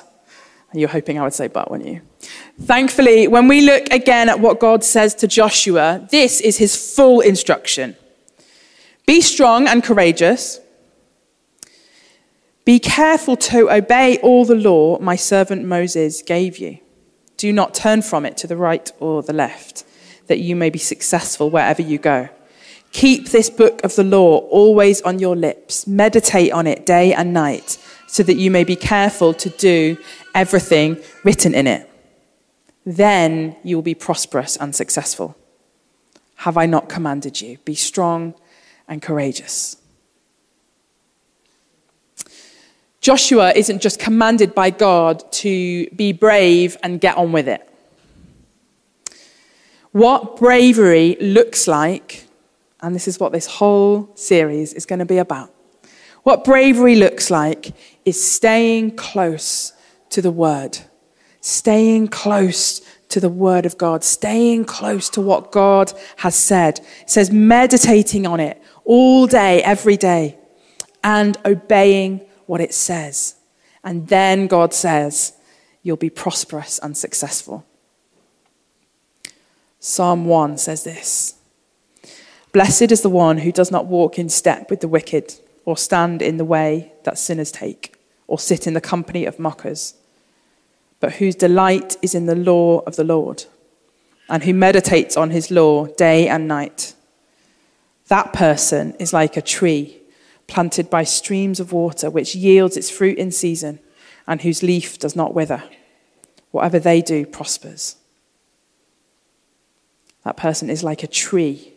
you're 0.73 0.89
hoping 0.89 1.19
I 1.19 1.23
would 1.23 1.33
say 1.33 1.47
but, 1.47 1.71
weren't 1.71 1.87
you? 1.87 2.01
Thankfully, 2.61 3.27
when 3.27 3.47
we 3.47 3.61
look 3.61 3.91
again 3.91 4.29
at 4.29 4.39
what 4.39 4.59
God 4.59 4.83
says 4.83 5.15
to 5.15 5.27
Joshua, 5.27 6.07
this 6.11 6.39
is 6.39 6.57
his 6.57 6.95
full 6.95 7.19
instruction 7.19 7.97
Be 9.07 9.21
strong 9.21 9.67
and 9.67 9.83
courageous. 9.83 10.59
Be 12.63 12.77
careful 12.77 13.35
to 13.37 13.71
obey 13.71 14.19
all 14.19 14.45
the 14.45 14.53
law 14.53 14.99
my 14.99 15.15
servant 15.15 15.65
Moses 15.65 16.21
gave 16.21 16.59
you. 16.59 16.77
Do 17.41 17.51
not 17.51 17.73
turn 17.73 18.03
from 18.03 18.23
it 18.27 18.37
to 18.37 18.45
the 18.45 18.55
right 18.55 18.91
or 18.99 19.23
the 19.23 19.33
left, 19.33 19.83
that 20.27 20.37
you 20.37 20.55
may 20.55 20.69
be 20.69 20.77
successful 20.77 21.49
wherever 21.49 21.81
you 21.81 21.97
go. 21.97 22.29
Keep 22.91 23.29
this 23.29 23.49
book 23.49 23.83
of 23.83 23.95
the 23.95 24.03
law 24.03 24.41
always 24.49 25.01
on 25.01 25.17
your 25.17 25.35
lips. 25.35 25.87
Meditate 25.87 26.51
on 26.51 26.67
it 26.67 26.85
day 26.85 27.15
and 27.15 27.33
night 27.33 27.79
so 28.05 28.21
that 28.21 28.35
you 28.35 28.51
may 28.51 28.63
be 28.63 28.75
careful 28.75 29.33
to 29.33 29.49
do 29.49 29.97
everything 30.35 31.01
written 31.23 31.55
in 31.55 31.65
it. 31.65 31.89
Then 32.85 33.55
you 33.63 33.75
will 33.75 33.81
be 33.81 33.95
prosperous 33.95 34.55
and 34.55 34.75
successful. 34.75 35.35
Have 36.45 36.57
I 36.57 36.67
not 36.67 36.89
commanded 36.89 37.41
you? 37.41 37.57
Be 37.65 37.73
strong 37.73 38.35
and 38.87 39.01
courageous. 39.01 39.80
Joshua 43.01 43.51
isn't 43.55 43.81
just 43.81 43.99
commanded 43.99 44.53
by 44.53 44.69
God 44.69 45.29
to 45.31 45.89
be 45.89 46.13
brave 46.13 46.77
and 46.83 47.01
get 47.01 47.17
on 47.17 47.31
with 47.31 47.47
it. 47.47 47.67
What 49.91 50.37
bravery 50.37 51.17
looks 51.19 51.67
like, 51.67 52.27
and 52.79 52.93
this 52.93 53.07
is 53.07 53.19
what 53.19 53.31
this 53.31 53.47
whole 53.47 54.11
series 54.15 54.73
is 54.73 54.85
going 54.85 54.99
to 54.99 55.05
be 55.05 55.17
about. 55.17 55.51
What 56.21 56.43
bravery 56.43 56.95
looks 56.95 57.31
like 57.31 57.73
is 58.05 58.23
staying 58.23 58.95
close 58.95 59.73
to 60.11 60.21
the 60.21 60.31
word, 60.31 60.77
staying 61.41 62.09
close 62.09 62.81
to 63.09 63.19
the 63.19 63.29
word 63.29 63.65
of 63.65 63.79
God, 63.79 64.03
staying 64.03 64.65
close 64.65 65.09
to 65.09 65.21
what 65.21 65.51
God 65.51 65.91
has 66.17 66.35
said. 66.35 66.79
It 67.01 67.09
says 67.09 67.31
meditating 67.31 68.27
on 68.27 68.39
it 68.39 68.61
all 68.85 69.25
day, 69.25 69.63
every 69.63 69.97
day, 69.97 70.37
and 71.03 71.35
obeying 71.45 72.21
what 72.45 72.61
it 72.61 72.73
says. 72.73 73.35
And 73.83 74.07
then 74.07 74.47
God 74.47 74.73
says, 74.73 75.33
you'll 75.83 75.97
be 75.97 76.09
prosperous 76.09 76.79
and 76.79 76.95
successful. 76.95 77.65
Psalm 79.79 80.25
1 80.25 80.57
says 80.57 80.83
this 80.83 81.35
Blessed 82.51 82.91
is 82.91 83.01
the 83.01 83.09
one 83.09 83.39
who 83.39 83.51
does 83.51 83.71
not 83.71 83.87
walk 83.87 84.19
in 84.19 84.29
step 84.29 84.69
with 84.69 84.81
the 84.81 84.87
wicked, 84.87 85.33
or 85.65 85.77
stand 85.77 86.21
in 86.21 86.37
the 86.37 86.45
way 86.45 86.93
that 87.03 87.17
sinners 87.17 87.51
take, 87.51 87.95
or 88.27 88.37
sit 88.37 88.67
in 88.67 88.73
the 88.73 88.81
company 88.81 89.25
of 89.25 89.39
mockers, 89.39 89.95
but 90.99 91.13
whose 91.13 91.35
delight 91.35 91.97
is 92.01 92.13
in 92.13 92.25
the 92.25 92.35
law 92.35 92.79
of 92.79 92.95
the 92.95 93.03
Lord, 93.03 93.45
and 94.29 94.43
who 94.43 94.53
meditates 94.53 95.17
on 95.17 95.31
his 95.31 95.49
law 95.49 95.87
day 95.87 96.27
and 96.27 96.47
night. 96.47 96.93
That 98.07 98.33
person 98.33 98.93
is 98.99 99.13
like 99.13 99.37
a 99.37 99.41
tree 99.41 100.00
planted 100.47 100.89
by 100.89 101.03
streams 101.03 101.59
of 101.59 101.71
water, 101.71 102.09
which 102.09 102.35
yields 102.35 102.77
its 102.77 102.89
fruit 102.89 103.17
in 103.17 103.31
season, 103.31 103.79
and 104.27 104.41
whose 104.41 104.63
leaf 104.63 104.99
does 104.99 105.15
not 105.15 105.33
wither. 105.33 105.63
Whatever 106.51 106.79
they 106.79 107.01
do 107.01 107.25
prospers. 107.25 107.95
That 110.23 110.37
person 110.37 110.69
is 110.69 110.83
like 110.83 111.03
a 111.03 111.07
tree 111.07 111.73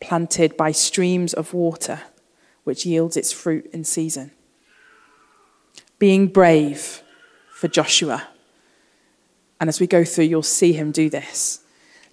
planted 0.00 0.56
by 0.56 0.72
streams 0.72 1.32
of 1.32 1.54
water, 1.54 2.00
which 2.64 2.84
yields 2.84 3.16
its 3.16 3.32
fruit 3.32 3.66
in 3.72 3.84
season. 3.84 4.30
Being 5.98 6.26
brave 6.26 7.02
for 7.52 7.68
Joshua. 7.68 8.28
And 9.60 9.68
as 9.68 9.80
we 9.80 9.86
go 9.86 10.04
through, 10.04 10.24
you'll 10.24 10.42
see 10.42 10.72
him 10.72 10.90
do 10.90 11.08
this. 11.08 11.60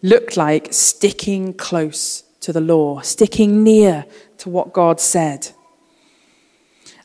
Looked 0.02 0.38
like 0.38 0.68
sticking 0.72 1.54
close 1.54 2.24
to 2.42 2.54
the 2.54 2.62
law, 2.62 3.02
sticking 3.02 3.64
near 3.64 4.06
to 4.40 4.50
what 4.50 4.74
God 4.74 5.00
said. 5.00 5.50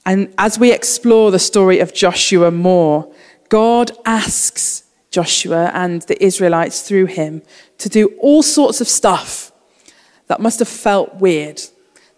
And 0.06 0.32
as 0.38 0.56
we 0.56 0.72
explore 0.72 1.32
the 1.32 1.40
story 1.40 1.80
of 1.80 1.92
Joshua 1.92 2.52
more, 2.52 3.12
God 3.48 3.90
asks 4.06 4.84
Joshua 5.10 5.72
and 5.74 6.02
the 6.02 6.22
Israelites 6.24 6.82
through 6.82 7.06
him 7.06 7.42
to 7.78 7.88
do 7.88 8.14
all 8.20 8.44
sorts 8.44 8.80
of 8.80 8.86
stuff 8.86 9.50
that 10.28 10.40
must 10.40 10.60
have 10.60 10.68
felt 10.68 11.16
weird, 11.16 11.60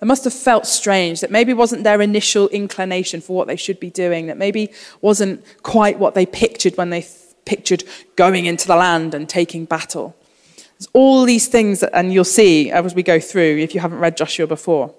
that 0.00 0.06
must 0.06 0.24
have 0.24 0.34
felt 0.34 0.66
strange, 0.66 1.22
that 1.22 1.30
maybe 1.30 1.54
wasn't 1.54 1.82
their 1.82 2.02
initial 2.02 2.48
inclination 2.48 3.22
for 3.22 3.34
what 3.34 3.46
they 3.46 3.56
should 3.56 3.80
be 3.80 3.90
doing, 3.90 4.26
that 4.26 4.36
maybe 4.36 4.70
wasn't 5.00 5.42
quite 5.62 5.98
what 5.98 6.14
they 6.14 6.26
pictured 6.26 6.76
when 6.76 6.90
they 6.90 7.00
th- 7.00 7.14
pictured 7.46 7.84
going 8.16 8.44
into 8.44 8.66
the 8.66 8.76
land 8.76 9.14
and 9.14 9.30
taking 9.30 9.64
battle. 9.64 10.14
There's 10.56 10.88
all 10.92 11.24
these 11.24 11.48
things, 11.48 11.80
that, 11.80 11.90
and 11.94 12.12
you'll 12.12 12.24
see 12.24 12.70
as 12.70 12.94
we 12.94 13.02
go 13.02 13.18
through 13.18 13.58
if 13.58 13.74
you 13.74 13.80
haven't 13.80 13.98
read 13.98 14.16
Joshua 14.16 14.46
before. 14.46 14.94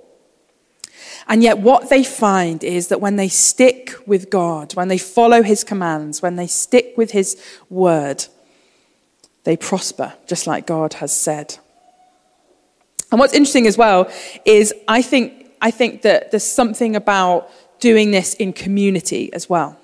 And 1.30 1.44
yet, 1.44 1.60
what 1.60 1.92
they 1.92 2.04
find 2.04 2.64
is 2.64 2.88
that 2.88 3.00
when 3.00 3.16
they 3.16 3.30
stick 3.30 3.94
with 4.08 4.32
God, 4.32 4.74
when 4.74 4.88
they 4.88 4.98
follow 4.98 5.44
his 5.44 5.64
commands, 5.64 6.24
when 6.24 6.36
they 6.36 6.48
stick 6.48 6.96
with 6.98 7.12
his 7.12 7.40
word, 7.70 8.26
they 9.44 9.56
prosper, 9.56 10.14
just 10.26 10.48
like 10.48 10.66
God 10.66 10.94
has 10.96 11.16
said. 11.16 11.60
And 13.12 13.20
what's 13.20 13.34
interesting 13.34 13.68
as 13.68 13.78
well 13.78 14.12
is 14.44 14.74
I 14.88 15.04
think, 15.04 15.52
I 15.62 15.70
think 15.70 16.02
that 16.02 16.32
there's 16.32 16.44
something 16.44 16.96
about 16.96 17.52
doing 17.80 18.10
this 18.10 18.34
in 18.34 18.52
community 18.52 19.32
as 19.32 19.48
well. 19.48 19.80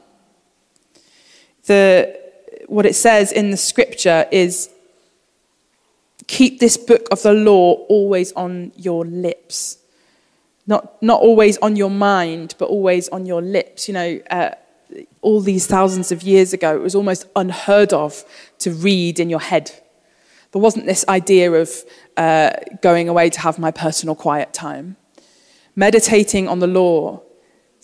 The, 1.65 2.19
what 2.65 2.87
it 2.87 2.95
says 2.95 3.31
in 3.31 3.51
the 3.51 3.57
scripture 3.57 4.25
is 4.31 4.69
keep 6.25 6.59
this 6.59 6.75
book 6.75 7.07
of 7.11 7.21
the 7.21 7.33
law 7.33 7.85
always 7.87 8.31
on 8.33 8.71
your 8.75 9.05
lips. 9.05 9.77
Not, 10.67 11.01
not 11.01 11.21
always 11.21 11.57
on 11.57 11.75
your 11.75 11.91
mind, 11.91 12.55
but 12.57 12.69
always 12.69 13.07
on 13.09 13.25
your 13.25 13.41
lips. 13.41 13.87
You 13.87 13.93
know, 13.93 14.19
uh, 14.31 14.51
all 15.21 15.41
these 15.41 15.67
thousands 15.67 16.11
of 16.11 16.23
years 16.23 16.53
ago, 16.53 16.75
it 16.75 16.81
was 16.81 16.95
almost 16.95 17.27
unheard 17.35 17.93
of 17.93 18.23
to 18.59 18.71
read 18.71 19.19
in 19.19 19.29
your 19.29 19.39
head. 19.39 19.71
There 20.51 20.61
wasn't 20.61 20.85
this 20.85 21.05
idea 21.09 21.51
of 21.51 21.69
uh, 22.17 22.51
going 22.81 23.09
away 23.09 23.29
to 23.29 23.39
have 23.41 23.59
my 23.59 23.71
personal 23.71 24.15
quiet 24.15 24.53
time. 24.53 24.95
Meditating 25.75 26.47
on 26.47 26.59
the 26.59 26.67
law, 26.67 27.21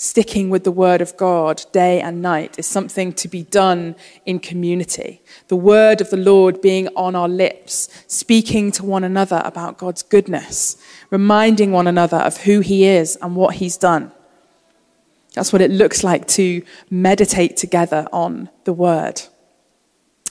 sticking 0.02 0.50
with 0.50 0.64
the 0.64 0.72
word 0.72 1.02
of 1.02 1.16
God 1.18 1.64
day 1.72 2.02
and 2.02 2.22
night 2.22 2.58
is 2.58 2.66
something 2.66 3.14
to 3.14 3.28
be 3.28 3.44
done 3.44 3.96
in 4.26 4.40
community. 4.40 5.22
The 5.48 5.56
word 5.56 6.02
of 6.02 6.10
the 6.10 6.18
Lord 6.18 6.62
being 6.62 6.88
on 6.96 7.16
our 7.16 7.30
lips, 7.30 7.88
speaking 8.08 8.72
to 8.72 8.86
one 8.86 9.04
another 9.04 9.42
about 9.46 9.78
God's 9.78 10.02
goodness, 10.02 10.78
reminding 11.12 11.72
one 11.72 11.86
another 11.86 12.18
of 12.18 12.38
who 12.38 12.62
He 12.62 12.86
is 12.86 13.18
and 13.22 13.36
what 13.36 13.56
He's 13.56 13.78
done. 13.78 14.12
That's 15.34 15.54
what 15.54 15.62
it 15.62 15.72
looks 15.72 16.04
like 16.04 16.28
to 16.30 16.64
meditate 16.90 17.56
together 17.56 18.08
on 18.12 18.50
the 18.64 18.74
word. 18.74 19.22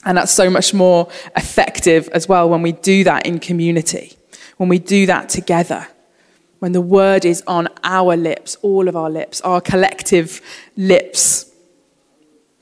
And 0.05 0.17
that's 0.17 0.33
so 0.33 0.51
much 0.51 0.75
more 0.75 1.09
effective 1.37 2.09
as 2.09 2.29
well 2.29 2.49
when 2.49 2.63
we 2.63 2.73
do 2.73 3.05
that 3.05 3.27
in 3.27 3.39
community, 3.39 4.17
when 4.57 4.69
we 4.69 4.79
do 4.79 5.07
that 5.07 5.29
together, 5.29 5.87
when 6.59 6.73
the 6.73 6.81
word 6.81 7.25
is 7.25 7.43
on 7.47 7.69
our 7.85 8.17
lips, 8.17 8.57
all 8.63 8.89
of 8.89 8.97
our 8.97 9.11
lips, 9.11 9.41
our 9.43 9.61
collective 9.61 10.41
lips, 10.77 11.51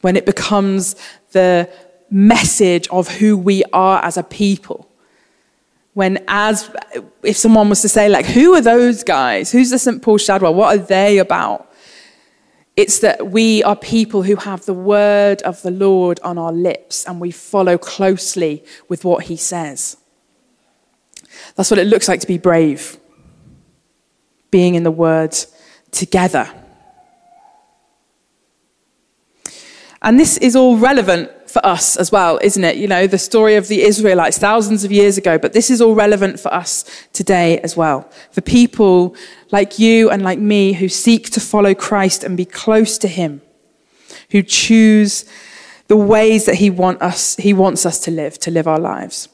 when 0.00 0.16
it 0.16 0.26
becomes 0.26 0.94
the 1.32 1.68
message 2.10 2.88
of 2.88 3.08
who 3.08 3.36
we 3.36 3.64
are 3.72 4.02
as 4.04 4.16
a 4.16 4.22
people. 4.22 4.87
When, 5.98 6.22
as 6.28 6.70
if 7.24 7.36
someone 7.36 7.68
was 7.68 7.82
to 7.82 7.88
say, 7.88 8.08
like, 8.08 8.24
who 8.24 8.54
are 8.54 8.60
those 8.60 9.02
guys? 9.02 9.50
Who's 9.50 9.70
the 9.70 9.80
St. 9.80 10.00
Paul 10.00 10.16
Shadwell? 10.16 10.54
What 10.54 10.76
are 10.76 10.80
they 10.80 11.18
about? 11.18 11.74
It's 12.76 13.00
that 13.00 13.32
we 13.32 13.64
are 13.64 13.74
people 13.74 14.22
who 14.22 14.36
have 14.36 14.64
the 14.64 14.74
word 14.74 15.42
of 15.42 15.60
the 15.62 15.72
Lord 15.72 16.20
on 16.20 16.38
our 16.38 16.52
lips 16.52 17.04
and 17.04 17.20
we 17.20 17.32
follow 17.32 17.76
closely 17.76 18.64
with 18.88 19.04
what 19.04 19.24
he 19.24 19.34
says. 19.34 19.96
That's 21.56 21.68
what 21.68 21.80
it 21.80 21.88
looks 21.88 22.06
like 22.06 22.20
to 22.20 22.28
be 22.28 22.38
brave, 22.38 22.96
being 24.52 24.76
in 24.76 24.84
the 24.84 24.92
word 24.92 25.34
together. 25.90 26.48
And 30.00 30.20
this 30.20 30.36
is 30.36 30.54
all 30.54 30.76
relevant 30.76 31.32
for 31.58 31.66
us 31.66 31.96
as 31.96 32.12
well, 32.12 32.38
isn't 32.40 32.62
it? 32.62 32.76
You 32.76 32.86
know, 32.86 33.08
the 33.08 33.18
story 33.18 33.56
of 33.56 33.66
the 33.66 33.82
Israelites 33.82 34.38
thousands 34.38 34.84
of 34.84 34.92
years 34.92 35.18
ago, 35.18 35.38
but 35.38 35.54
this 35.54 35.70
is 35.70 35.80
all 35.80 35.94
relevant 35.94 36.38
for 36.38 36.54
us 36.54 36.84
today 37.12 37.58
as 37.60 37.76
well. 37.76 38.08
For 38.30 38.40
people 38.42 39.16
like 39.50 39.78
you 39.78 40.08
and 40.08 40.22
like 40.22 40.38
me 40.38 40.74
who 40.74 40.88
seek 40.88 41.30
to 41.30 41.40
follow 41.40 41.74
Christ 41.74 42.22
and 42.22 42.36
be 42.36 42.44
close 42.44 42.96
to 42.98 43.08
Him, 43.08 43.40
who 44.30 44.42
choose 44.42 45.24
the 45.88 45.96
ways 45.96 46.46
that 46.46 46.56
He, 46.56 46.70
want 46.70 47.02
us, 47.02 47.34
he 47.36 47.52
wants 47.52 47.84
us 47.84 47.98
to 48.00 48.12
live, 48.12 48.38
to 48.40 48.50
live 48.52 48.68
our 48.68 48.78
lives. 48.78 49.28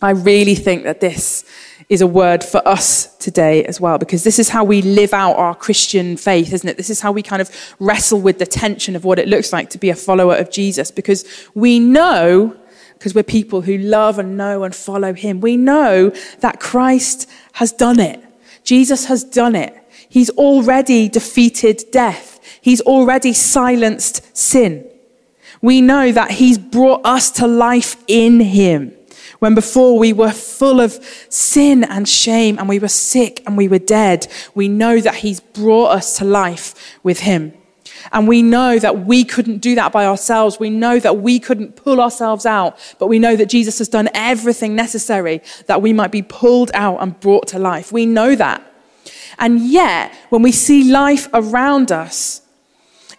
I 0.00 0.10
really 0.10 0.54
think 0.54 0.84
that 0.84 1.00
this 1.00 1.44
is 1.88 2.00
a 2.00 2.06
word 2.06 2.44
for 2.44 2.66
us 2.66 3.16
today 3.16 3.64
as 3.64 3.80
well, 3.80 3.98
because 3.98 4.22
this 4.24 4.38
is 4.38 4.48
how 4.48 4.64
we 4.64 4.82
live 4.82 5.12
out 5.12 5.36
our 5.36 5.54
Christian 5.54 6.16
faith, 6.16 6.52
isn't 6.52 6.68
it? 6.68 6.76
This 6.76 6.90
is 6.90 7.00
how 7.00 7.12
we 7.12 7.22
kind 7.22 7.42
of 7.42 7.50
wrestle 7.78 8.20
with 8.20 8.38
the 8.38 8.46
tension 8.46 8.94
of 8.94 9.04
what 9.04 9.18
it 9.18 9.28
looks 9.28 9.52
like 9.52 9.70
to 9.70 9.78
be 9.78 9.90
a 9.90 9.94
follower 9.94 10.36
of 10.36 10.50
Jesus, 10.50 10.90
because 10.90 11.24
we 11.54 11.78
know, 11.78 12.56
because 12.94 13.14
we're 13.14 13.22
people 13.22 13.62
who 13.62 13.78
love 13.78 14.18
and 14.18 14.36
know 14.36 14.62
and 14.62 14.74
follow 14.74 15.14
him, 15.14 15.40
we 15.40 15.56
know 15.56 16.10
that 16.40 16.60
Christ 16.60 17.28
has 17.54 17.72
done 17.72 17.98
it. 17.98 18.22
Jesus 18.62 19.06
has 19.06 19.24
done 19.24 19.56
it. 19.56 19.74
He's 20.08 20.30
already 20.30 21.08
defeated 21.08 21.84
death. 21.90 22.40
He's 22.60 22.80
already 22.82 23.32
silenced 23.32 24.36
sin. 24.36 24.86
We 25.62 25.80
know 25.80 26.12
that 26.12 26.32
he's 26.32 26.58
brought 26.58 27.04
us 27.04 27.30
to 27.32 27.46
life 27.46 27.96
in 28.06 28.40
him 28.40 28.94
when 29.40 29.54
before 29.54 29.98
we 29.98 30.12
were 30.12 30.30
full 30.30 30.80
of 30.80 30.92
sin 31.28 31.82
and 31.84 32.08
shame 32.08 32.58
and 32.58 32.68
we 32.68 32.78
were 32.78 32.88
sick 32.88 33.42
and 33.46 33.56
we 33.56 33.68
were 33.68 33.78
dead, 33.78 34.28
we 34.54 34.68
know 34.68 35.00
that 35.00 35.16
He's 35.16 35.40
brought 35.40 35.90
us 35.90 36.16
to 36.18 36.24
life 36.24 36.74
with 37.02 37.20
Him. 37.20 37.52
And 38.12 38.28
we 38.28 38.42
know 38.42 38.78
that 38.78 39.04
we 39.06 39.24
couldn't 39.24 39.58
do 39.58 39.74
that 39.74 39.92
by 39.92 40.06
ourselves. 40.06 40.58
We 40.58 40.70
know 40.70 40.98
that 41.00 41.18
we 41.18 41.38
couldn't 41.38 41.76
pull 41.76 42.00
ourselves 42.00 42.46
out, 42.46 42.78
but 42.98 43.08
we 43.08 43.18
know 43.18 43.36
that 43.36 43.48
Jesus 43.48 43.78
has 43.78 43.88
done 43.88 44.08
everything 44.14 44.74
necessary 44.74 45.42
that 45.66 45.82
we 45.82 45.92
might 45.92 46.12
be 46.12 46.22
pulled 46.22 46.70
out 46.72 46.98
and 47.02 47.18
brought 47.20 47.48
to 47.48 47.58
life. 47.58 47.92
We 47.92 48.06
know 48.06 48.34
that. 48.36 48.66
And 49.38 49.60
yet, 49.68 50.14
when 50.28 50.42
we 50.42 50.52
see 50.52 50.90
life 50.90 51.28
around 51.32 51.92
us, 51.92 52.42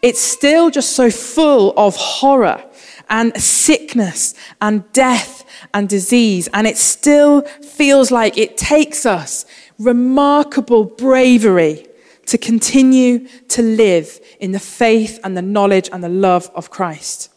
it's 0.02 0.20
still 0.20 0.70
just 0.70 0.94
so 0.94 1.12
full 1.12 1.74
of 1.78 1.96
horror 1.96 2.64
and 3.12 3.40
sickness 3.40 4.34
and 4.62 4.92
death 4.94 5.46
and 5.74 5.88
disease. 5.88 6.50
And 6.54 6.66
it 6.66 6.78
still 6.78 7.42
feels 7.42 8.10
like 8.10 8.38
it 8.38 8.58
takes 8.58 9.06
us 9.06 9.46
remarkable 9.78 10.86
bravery 10.86 11.86
to 12.26 12.38
continue 12.38 13.28
to 13.50 13.62
live 13.62 14.20
in 14.40 14.54
the 14.54 14.60
faith 14.60 15.20
and 15.24 15.36
the 15.36 15.42
knowledge 15.42 15.90
and 15.92 16.04
the 16.04 16.10
love 16.10 16.50
of 16.56 16.72
Christ. 16.72 17.28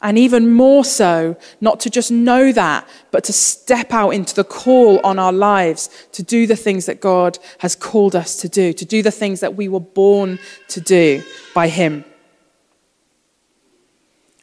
And 0.00 0.18
even 0.18 0.52
more 0.52 0.84
so, 0.84 1.36
not 1.60 1.78
to 1.80 1.90
just 1.90 2.10
know 2.10 2.50
that, 2.52 2.88
but 3.10 3.24
to 3.24 3.32
step 3.32 3.92
out 3.92 4.10
into 4.10 4.34
the 4.34 4.44
call 4.44 5.00
on 5.04 5.18
our 5.18 5.32
lives 5.32 5.90
to 6.12 6.22
do 6.22 6.46
the 6.46 6.56
things 6.56 6.86
that 6.86 7.00
God 7.00 7.38
has 7.58 7.76
called 7.76 8.16
us 8.16 8.36
to 8.38 8.48
do, 8.48 8.72
to 8.72 8.84
do 8.84 9.02
the 9.02 9.12
things 9.12 9.40
that 9.40 9.54
we 9.54 9.68
were 9.68 9.80
born 9.80 10.38
to 10.68 10.80
do 10.80 11.22
by 11.54 11.68
Him. 11.68 12.04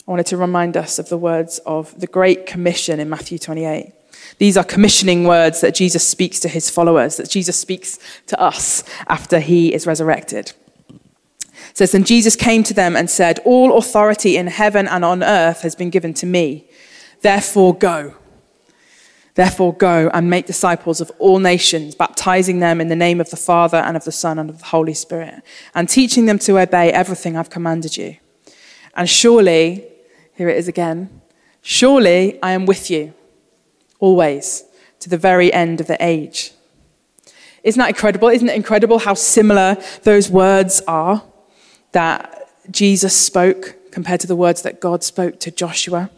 I 0.09 0.11
wanted 0.11 0.25
to 0.25 0.37
remind 0.37 0.75
us 0.75 0.97
of 0.97 1.07
the 1.09 1.19
words 1.19 1.59
of 1.67 1.99
the 1.99 2.07
Great 2.07 2.47
Commission 2.47 2.99
in 2.99 3.11
Matthew 3.11 3.37
28. 3.37 3.93
These 4.39 4.57
are 4.57 4.63
commissioning 4.63 5.25
words 5.25 5.61
that 5.61 5.75
Jesus 5.75 6.07
speaks 6.07 6.39
to 6.39 6.47
his 6.47 6.67
followers, 6.67 7.17
that 7.17 7.29
Jesus 7.29 7.59
speaks 7.59 7.99
to 8.25 8.41
us 8.41 8.83
after 9.05 9.39
he 9.39 9.71
is 9.71 9.85
resurrected. 9.85 10.53
It 10.89 11.77
says, 11.77 11.91
Then 11.91 12.05
Jesus 12.05 12.35
came 12.35 12.63
to 12.63 12.73
them 12.73 12.95
and 12.95 13.07
said, 13.07 13.37
All 13.45 13.77
authority 13.77 14.35
in 14.35 14.47
heaven 14.47 14.87
and 14.87 15.05
on 15.05 15.21
earth 15.21 15.61
has 15.61 15.75
been 15.75 15.91
given 15.91 16.15
to 16.15 16.25
me. 16.25 16.67
Therefore, 17.21 17.75
go. 17.75 18.15
Therefore, 19.35 19.75
go 19.75 20.09
and 20.11 20.27
make 20.27 20.47
disciples 20.47 21.01
of 21.01 21.11
all 21.19 21.37
nations, 21.37 21.93
baptizing 21.93 22.61
them 22.61 22.81
in 22.81 22.87
the 22.87 22.95
name 22.95 23.21
of 23.21 23.29
the 23.29 23.37
Father 23.37 23.77
and 23.77 23.95
of 23.95 24.05
the 24.05 24.11
Son 24.11 24.39
and 24.39 24.49
of 24.49 24.57
the 24.57 24.65
Holy 24.65 24.95
Spirit, 24.95 25.43
and 25.75 25.87
teaching 25.87 26.25
them 26.25 26.39
to 26.39 26.57
obey 26.57 26.91
everything 26.91 27.37
I've 27.37 27.51
commanded 27.51 27.95
you. 27.95 28.17
And 28.95 29.07
surely, 29.07 29.88
here 30.39 30.47
it 30.47 30.55
is 30.55 30.69
again, 30.69 31.09
surely 31.61 32.41
I 32.41 32.53
am 32.53 32.65
with 32.65 32.89
you 32.89 33.13
always 33.99 34.63
to 35.01 35.09
the 35.09 35.17
very 35.17 35.51
end 35.51 35.81
of 35.81 35.87
the 35.87 35.97
age. 35.99 36.53
Isn't 37.61 37.77
that 37.77 37.89
incredible? 37.89 38.29
Isn't 38.29 38.47
it 38.47 38.55
incredible 38.55 38.99
how 38.99 39.15
similar 39.15 39.75
those 40.03 40.29
words 40.29 40.81
are 40.87 41.23
that 41.91 42.53
Jesus 42.71 43.13
spoke 43.13 43.91
compared 43.91 44.21
to 44.21 44.27
the 44.27 44.35
words 44.37 44.61
that 44.61 44.79
God 44.79 45.03
spoke 45.03 45.41
to 45.41 45.51
Joshua? 45.51 46.09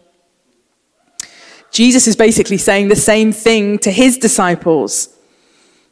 Jesus 1.71 2.05
is 2.05 2.15
basically 2.15 2.59
saying 2.59 2.89
the 2.89 2.95
same 2.95 3.31
thing 3.31 3.79
to 3.79 3.89
his 3.89 4.19
disciples, 4.19 5.17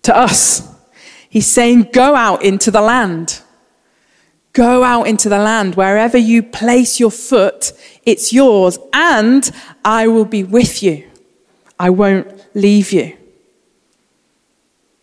to 0.04 0.16
us. 0.16 0.72
He's 1.32 1.48
saying, 1.48 1.90
Go 1.94 2.14
out 2.14 2.44
into 2.44 2.70
the 2.70 2.82
land. 2.82 3.42
Go 4.54 4.84
out 4.84 5.08
into 5.08 5.30
the 5.30 5.38
land. 5.38 5.76
Wherever 5.76 6.18
you 6.18 6.42
place 6.42 7.00
your 7.00 7.12
foot, 7.12 7.72
it's 8.06 8.34
yours, 8.34 8.80
and 8.94 9.50
I 9.86 10.08
will 10.08 10.26
be 10.26 10.44
with 10.44 10.82
you. 10.82 11.10
I 11.80 11.92
won't 11.92 12.28
leave 12.56 12.92
you. 12.92 13.16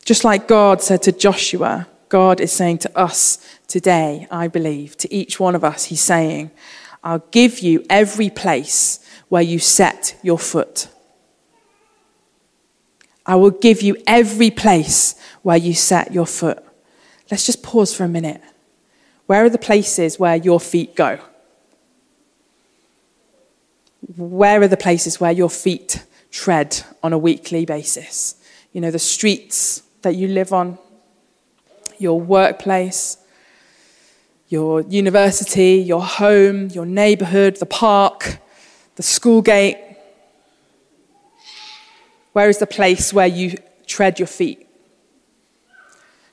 Just 0.04 0.24
like 0.24 0.46
God 0.46 0.82
said 0.82 1.02
to 1.02 1.12
Joshua, 1.12 1.88
God 2.08 2.40
is 2.40 2.52
saying 2.52 2.78
to 2.78 2.98
us 2.98 3.38
today, 3.66 4.28
I 4.30 4.48
believe, 4.48 4.96
to 4.98 5.12
each 5.12 5.40
one 5.40 5.54
of 5.54 5.64
us, 5.64 5.86
He's 5.86 6.02
saying, 6.02 6.50
I'll 7.02 7.24
give 7.30 7.60
you 7.60 7.84
every 7.88 8.30
place 8.30 9.00
where 9.28 9.42
you 9.42 9.58
set 9.58 10.18
your 10.22 10.38
foot. 10.38 10.88
I 13.24 13.34
will 13.34 13.50
give 13.50 13.82
you 13.82 13.96
every 14.06 14.50
place 14.50 15.20
where 15.42 15.56
you 15.56 15.74
set 15.74 16.12
your 16.12 16.26
foot. 16.26 16.64
Let's 17.30 17.44
just 17.46 17.62
pause 17.62 17.92
for 17.94 18.04
a 18.04 18.08
minute. 18.08 18.40
Where 19.26 19.44
are 19.44 19.50
the 19.50 19.58
places 19.58 20.18
where 20.18 20.36
your 20.36 20.60
feet 20.60 20.94
go? 20.94 21.18
Where 24.16 24.62
are 24.62 24.68
the 24.68 24.76
places 24.76 25.20
where 25.20 25.32
your 25.32 25.50
feet 25.50 26.04
tread 26.30 26.84
on 27.02 27.12
a 27.12 27.18
weekly 27.18 27.66
basis? 27.66 28.36
You 28.72 28.80
know, 28.80 28.90
the 28.90 28.98
streets 28.98 29.82
that 30.02 30.14
you 30.14 30.28
live 30.28 30.52
on, 30.52 30.78
your 31.98 32.20
workplace, 32.20 33.18
your 34.48 34.82
university, 34.82 35.74
your 35.74 36.02
home, 36.02 36.68
your 36.68 36.86
neighborhood, 36.86 37.56
the 37.56 37.66
park, 37.66 38.38
the 38.94 39.02
school 39.02 39.42
gate. 39.42 39.78
Where 42.32 42.48
is 42.48 42.58
the 42.58 42.66
place 42.66 43.12
where 43.12 43.26
you 43.26 43.56
tread 43.86 44.20
your 44.20 44.28
feet? 44.28 44.65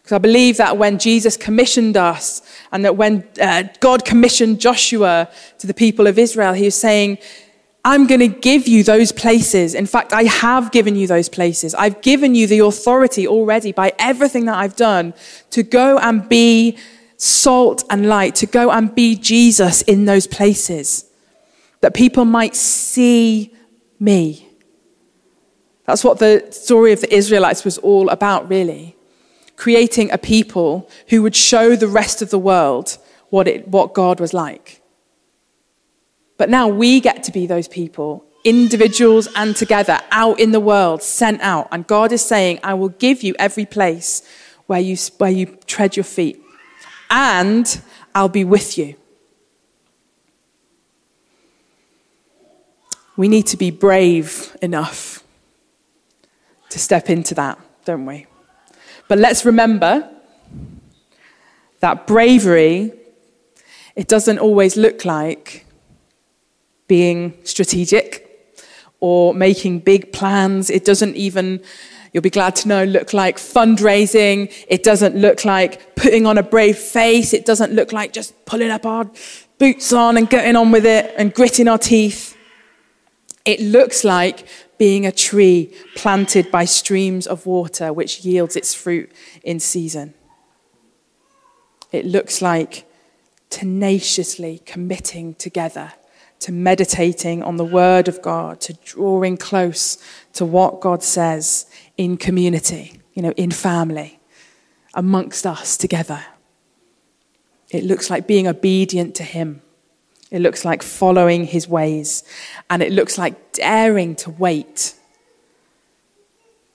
Because 0.03 0.15
I 0.15 0.17
believe 0.17 0.57
that 0.57 0.77
when 0.77 0.99
Jesus 0.99 1.37
commissioned 1.37 1.95
us 1.95 2.41
and 2.73 2.83
that 2.83 2.97
when 2.97 3.25
uh, 3.39 3.63
God 3.79 4.03
commissioned 4.03 4.59
Joshua 4.59 5.29
to 5.59 5.65
the 5.65 5.73
people 5.73 6.07
of 6.07 6.19
Israel, 6.19 6.51
he 6.51 6.65
was 6.65 6.75
saying, 6.75 7.19
I'm 7.85 8.05
going 8.05 8.19
to 8.19 8.27
give 8.27 8.67
you 8.67 8.83
those 8.83 9.13
places. 9.13 9.73
In 9.73 9.85
fact, 9.85 10.11
I 10.11 10.23
have 10.23 10.73
given 10.73 10.97
you 10.97 11.07
those 11.07 11.29
places. 11.29 11.73
I've 11.73 12.01
given 12.01 12.35
you 12.35 12.47
the 12.47 12.59
authority 12.59 13.25
already 13.25 13.71
by 13.71 13.93
everything 13.97 14.45
that 14.45 14.55
I've 14.55 14.75
done 14.75 15.13
to 15.51 15.63
go 15.63 15.97
and 15.97 16.27
be 16.27 16.77
salt 17.15 17.85
and 17.89 18.07
light, 18.07 18.35
to 18.35 18.45
go 18.45 18.71
and 18.71 18.93
be 18.93 19.15
Jesus 19.15 19.83
in 19.83 20.03
those 20.03 20.27
places, 20.27 21.05
that 21.79 21.93
people 21.93 22.25
might 22.25 22.55
see 22.55 23.53
me. 24.01 24.49
That's 25.85 26.03
what 26.03 26.19
the 26.19 26.47
story 26.51 26.91
of 26.91 26.99
the 26.99 27.13
Israelites 27.13 27.63
was 27.63 27.77
all 27.77 28.09
about, 28.09 28.49
really. 28.49 28.97
Creating 29.55 30.11
a 30.11 30.17
people 30.17 30.89
who 31.09 31.21
would 31.21 31.35
show 31.35 31.75
the 31.75 31.87
rest 31.87 32.21
of 32.21 32.29
the 32.29 32.39
world 32.39 32.97
what, 33.29 33.47
it, 33.47 33.67
what 33.67 33.93
God 33.93 34.19
was 34.19 34.33
like. 34.33 34.81
But 36.37 36.49
now 36.49 36.67
we 36.67 36.99
get 36.99 37.23
to 37.23 37.31
be 37.31 37.45
those 37.47 37.67
people, 37.67 38.25
individuals 38.43 39.27
and 39.35 39.55
together, 39.55 39.99
out 40.11 40.39
in 40.39 40.51
the 40.51 40.59
world, 40.59 41.01
sent 41.01 41.41
out. 41.41 41.67
And 41.71 41.87
God 41.87 42.11
is 42.11 42.23
saying, 42.23 42.59
I 42.63 42.73
will 42.73 42.89
give 42.89 43.23
you 43.23 43.35
every 43.39 43.65
place 43.65 44.27
where 44.67 44.79
you, 44.79 44.97
where 45.17 45.31
you 45.31 45.57
tread 45.67 45.95
your 45.95 46.03
feet, 46.03 46.41
and 47.09 47.81
I'll 48.15 48.29
be 48.29 48.43
with 48.43 48.77
you. 48.77 48.95
We 53.15 53.27
need 53.27 53.47
to 53.47 53.57
be 53.57 53.69
brave 53.69 54.57
enough 54.61 55.23
to 56.69 56.79
step 56.79 57.09
into 57.09 57.35
that, 57.35 57.59
don't 57.85 58.05
we? 58.05 58.25
But 59.07 59.19
let's 59.19 59.45
remember 59.45 60.09
that 61.81 62.07
bravery, 62.07 62.93
it 63.95 64.07
doesn't 64.07 64.39
always 64.39 64.77
look 64.77 65.05
like 65.05 65.65
being 66.87 67.33
strategic 67.43 68.55
or 68.99 69.33
making 69.33 69.79
big 69.79 70.13
plans. 70.13 70.69
It 70.69 70.85
doesn't 70.85 71.15
even, 71.17 71.61
you'll 72.11 72.23
be 72.23 72.29
glad 72.29 72.55
to 72.57 72.67
know, 72.69 72.83
look 72.85 73.13
like 73.13 73.37
fundraising. 73.37 74.51
It 74.67 74.83
doesn't 74.83 75.15
look 75.15 75.43
like 75.43 75.95
putting 75.95 76.25
on 76.25 76.37
a 76.37 76.43
brave 76.43 76.77
face. 76.77 77.33
It 77.33 77.45
doesn't 77.45 77.73
look 77.73 77.91
like 77.91 78.13
just 78.13 78.45
pulling 78.45 78.69
up 78.69 78.85
our 78.85 79.09
boots 79.57 79.91
on 79.91 80.17
and 80.17 80.29
getting 80.29 80.55
on 80.55 80.71
with 80.71 80.85
it 80.85 81.13
and 81.17 81.33
gritting 81.33 81.67
our 81.67 81.77
teeth. 81.77 82.37
It 83.45 83.59
looks 83.59 84.03
like 84.03 84.47
being 84.77 85.05
a 85.05 85.11
tree 85.11 85.73
planted 85.95 86.49
by 86.49 86.65
streams 86.65 87.27
of 87.27 87.45
water 87.45 87.91
which 87.91 88.23
yields 88.23 88.55
its 88.55 88.73
fruit 88.73 89.11
in 89.43 89.59
season. 89.59 90.13
It 91.91 92.05
looks 92.05 92.41
like 92.41 92.85
tenaciously 93.49 94.61
committing 94.65 95.35
together 95.35 95.93
to 96.39 96.51
meditating 96.51 97.41
on 97.41 97.55
the 97.55 97.63
Word 97.63 98.09
of 98.09 98.21
God, 98.21 98.59
to 98.61 98.73
drawing 98.73 99.37
close 99.37 99.97
to 100.33 100.45
what 100.45 100.81
God 100.81 101.01
says 101.01 101.65
in 101.95 102.17
community, 102.17 102.99
you 103.13 103.21
know, 103.21 103.31
in 103.37 103.49
family, 103.51 104.19
amongst 104.93 105.47
us 105.47 105.77
together. 105.77 106.25
It 107.69 107.85
looks 107.85 108.09
like 108.09 108.27
being 108.27 108.47
obedient 108.47 109.15
to 109.15 109.23
Him. 109.23 109.61
It 110.33 110.41
looks 110.41 110.65
like 110.65 110.83
following 110.83 111.45
His 111.45 111.69
ways. 111.69 112.25
And 112.69 112.83
it 112.83 112.91
looks 112.91 113.17
like 113.17 113.53
daring 113.53 114.15
to 114.17 114.31
wait. 114.31 114.95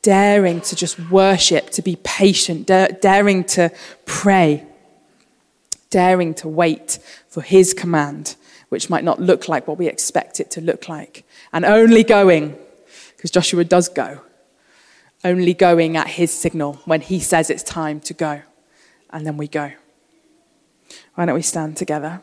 Daring 0.00 0.62
to 0.62 0.74
just 0.74 0.98
worship, 1.10 1.68
to 1.70 1.82
be 1.82 1.96
patient, 1.96 2.66
daring 2.66 3.44
to 3.44 3.70
pray, 4.06 4.64
daring 5.90 6.32
to 6.34 6.48
wait 6.48 6.98
for 7.28 7.42
His 7.42 7.74
command 7.74 8.36
which 8.68 8.90
might 8.90 9.04
not 9.04 9.20
look 9.20 9.48
like 9.48 9.66
what 9.66 9.78
we 9.78 9.88
expect 9.88 10.40
it 10.40 10.50
to 10.52 10.60
look 10.60 10.88
like. 10.88 11.24
And 11.52 11.64
only 11.64 12.04
going, 12.04 12.56
because 13.16 13.30
Joshua 13.30 13.64
does 13.64 13.88
go, 13.88 14.20
only 15.24 15.54
going 15.54 15.96
at 15.96 16.06
his 16.06 16.30
signal 16.30 16.74
when 16.84 17.00
he 17.00 17.20
says 17.20 17.50
it's 17.50 17.62
time 17.62 18.00
to 18.00 18.14
go. 18.14 18.42
And 19.10 19.26
then 19.26 19.36
we 19.36 19.48
go. 19.48 19.72
Why 21.14 21.24
don't 21.24 21.34
we 21.34 21.42
stand 21.42 21.76
together? 21.76 22.22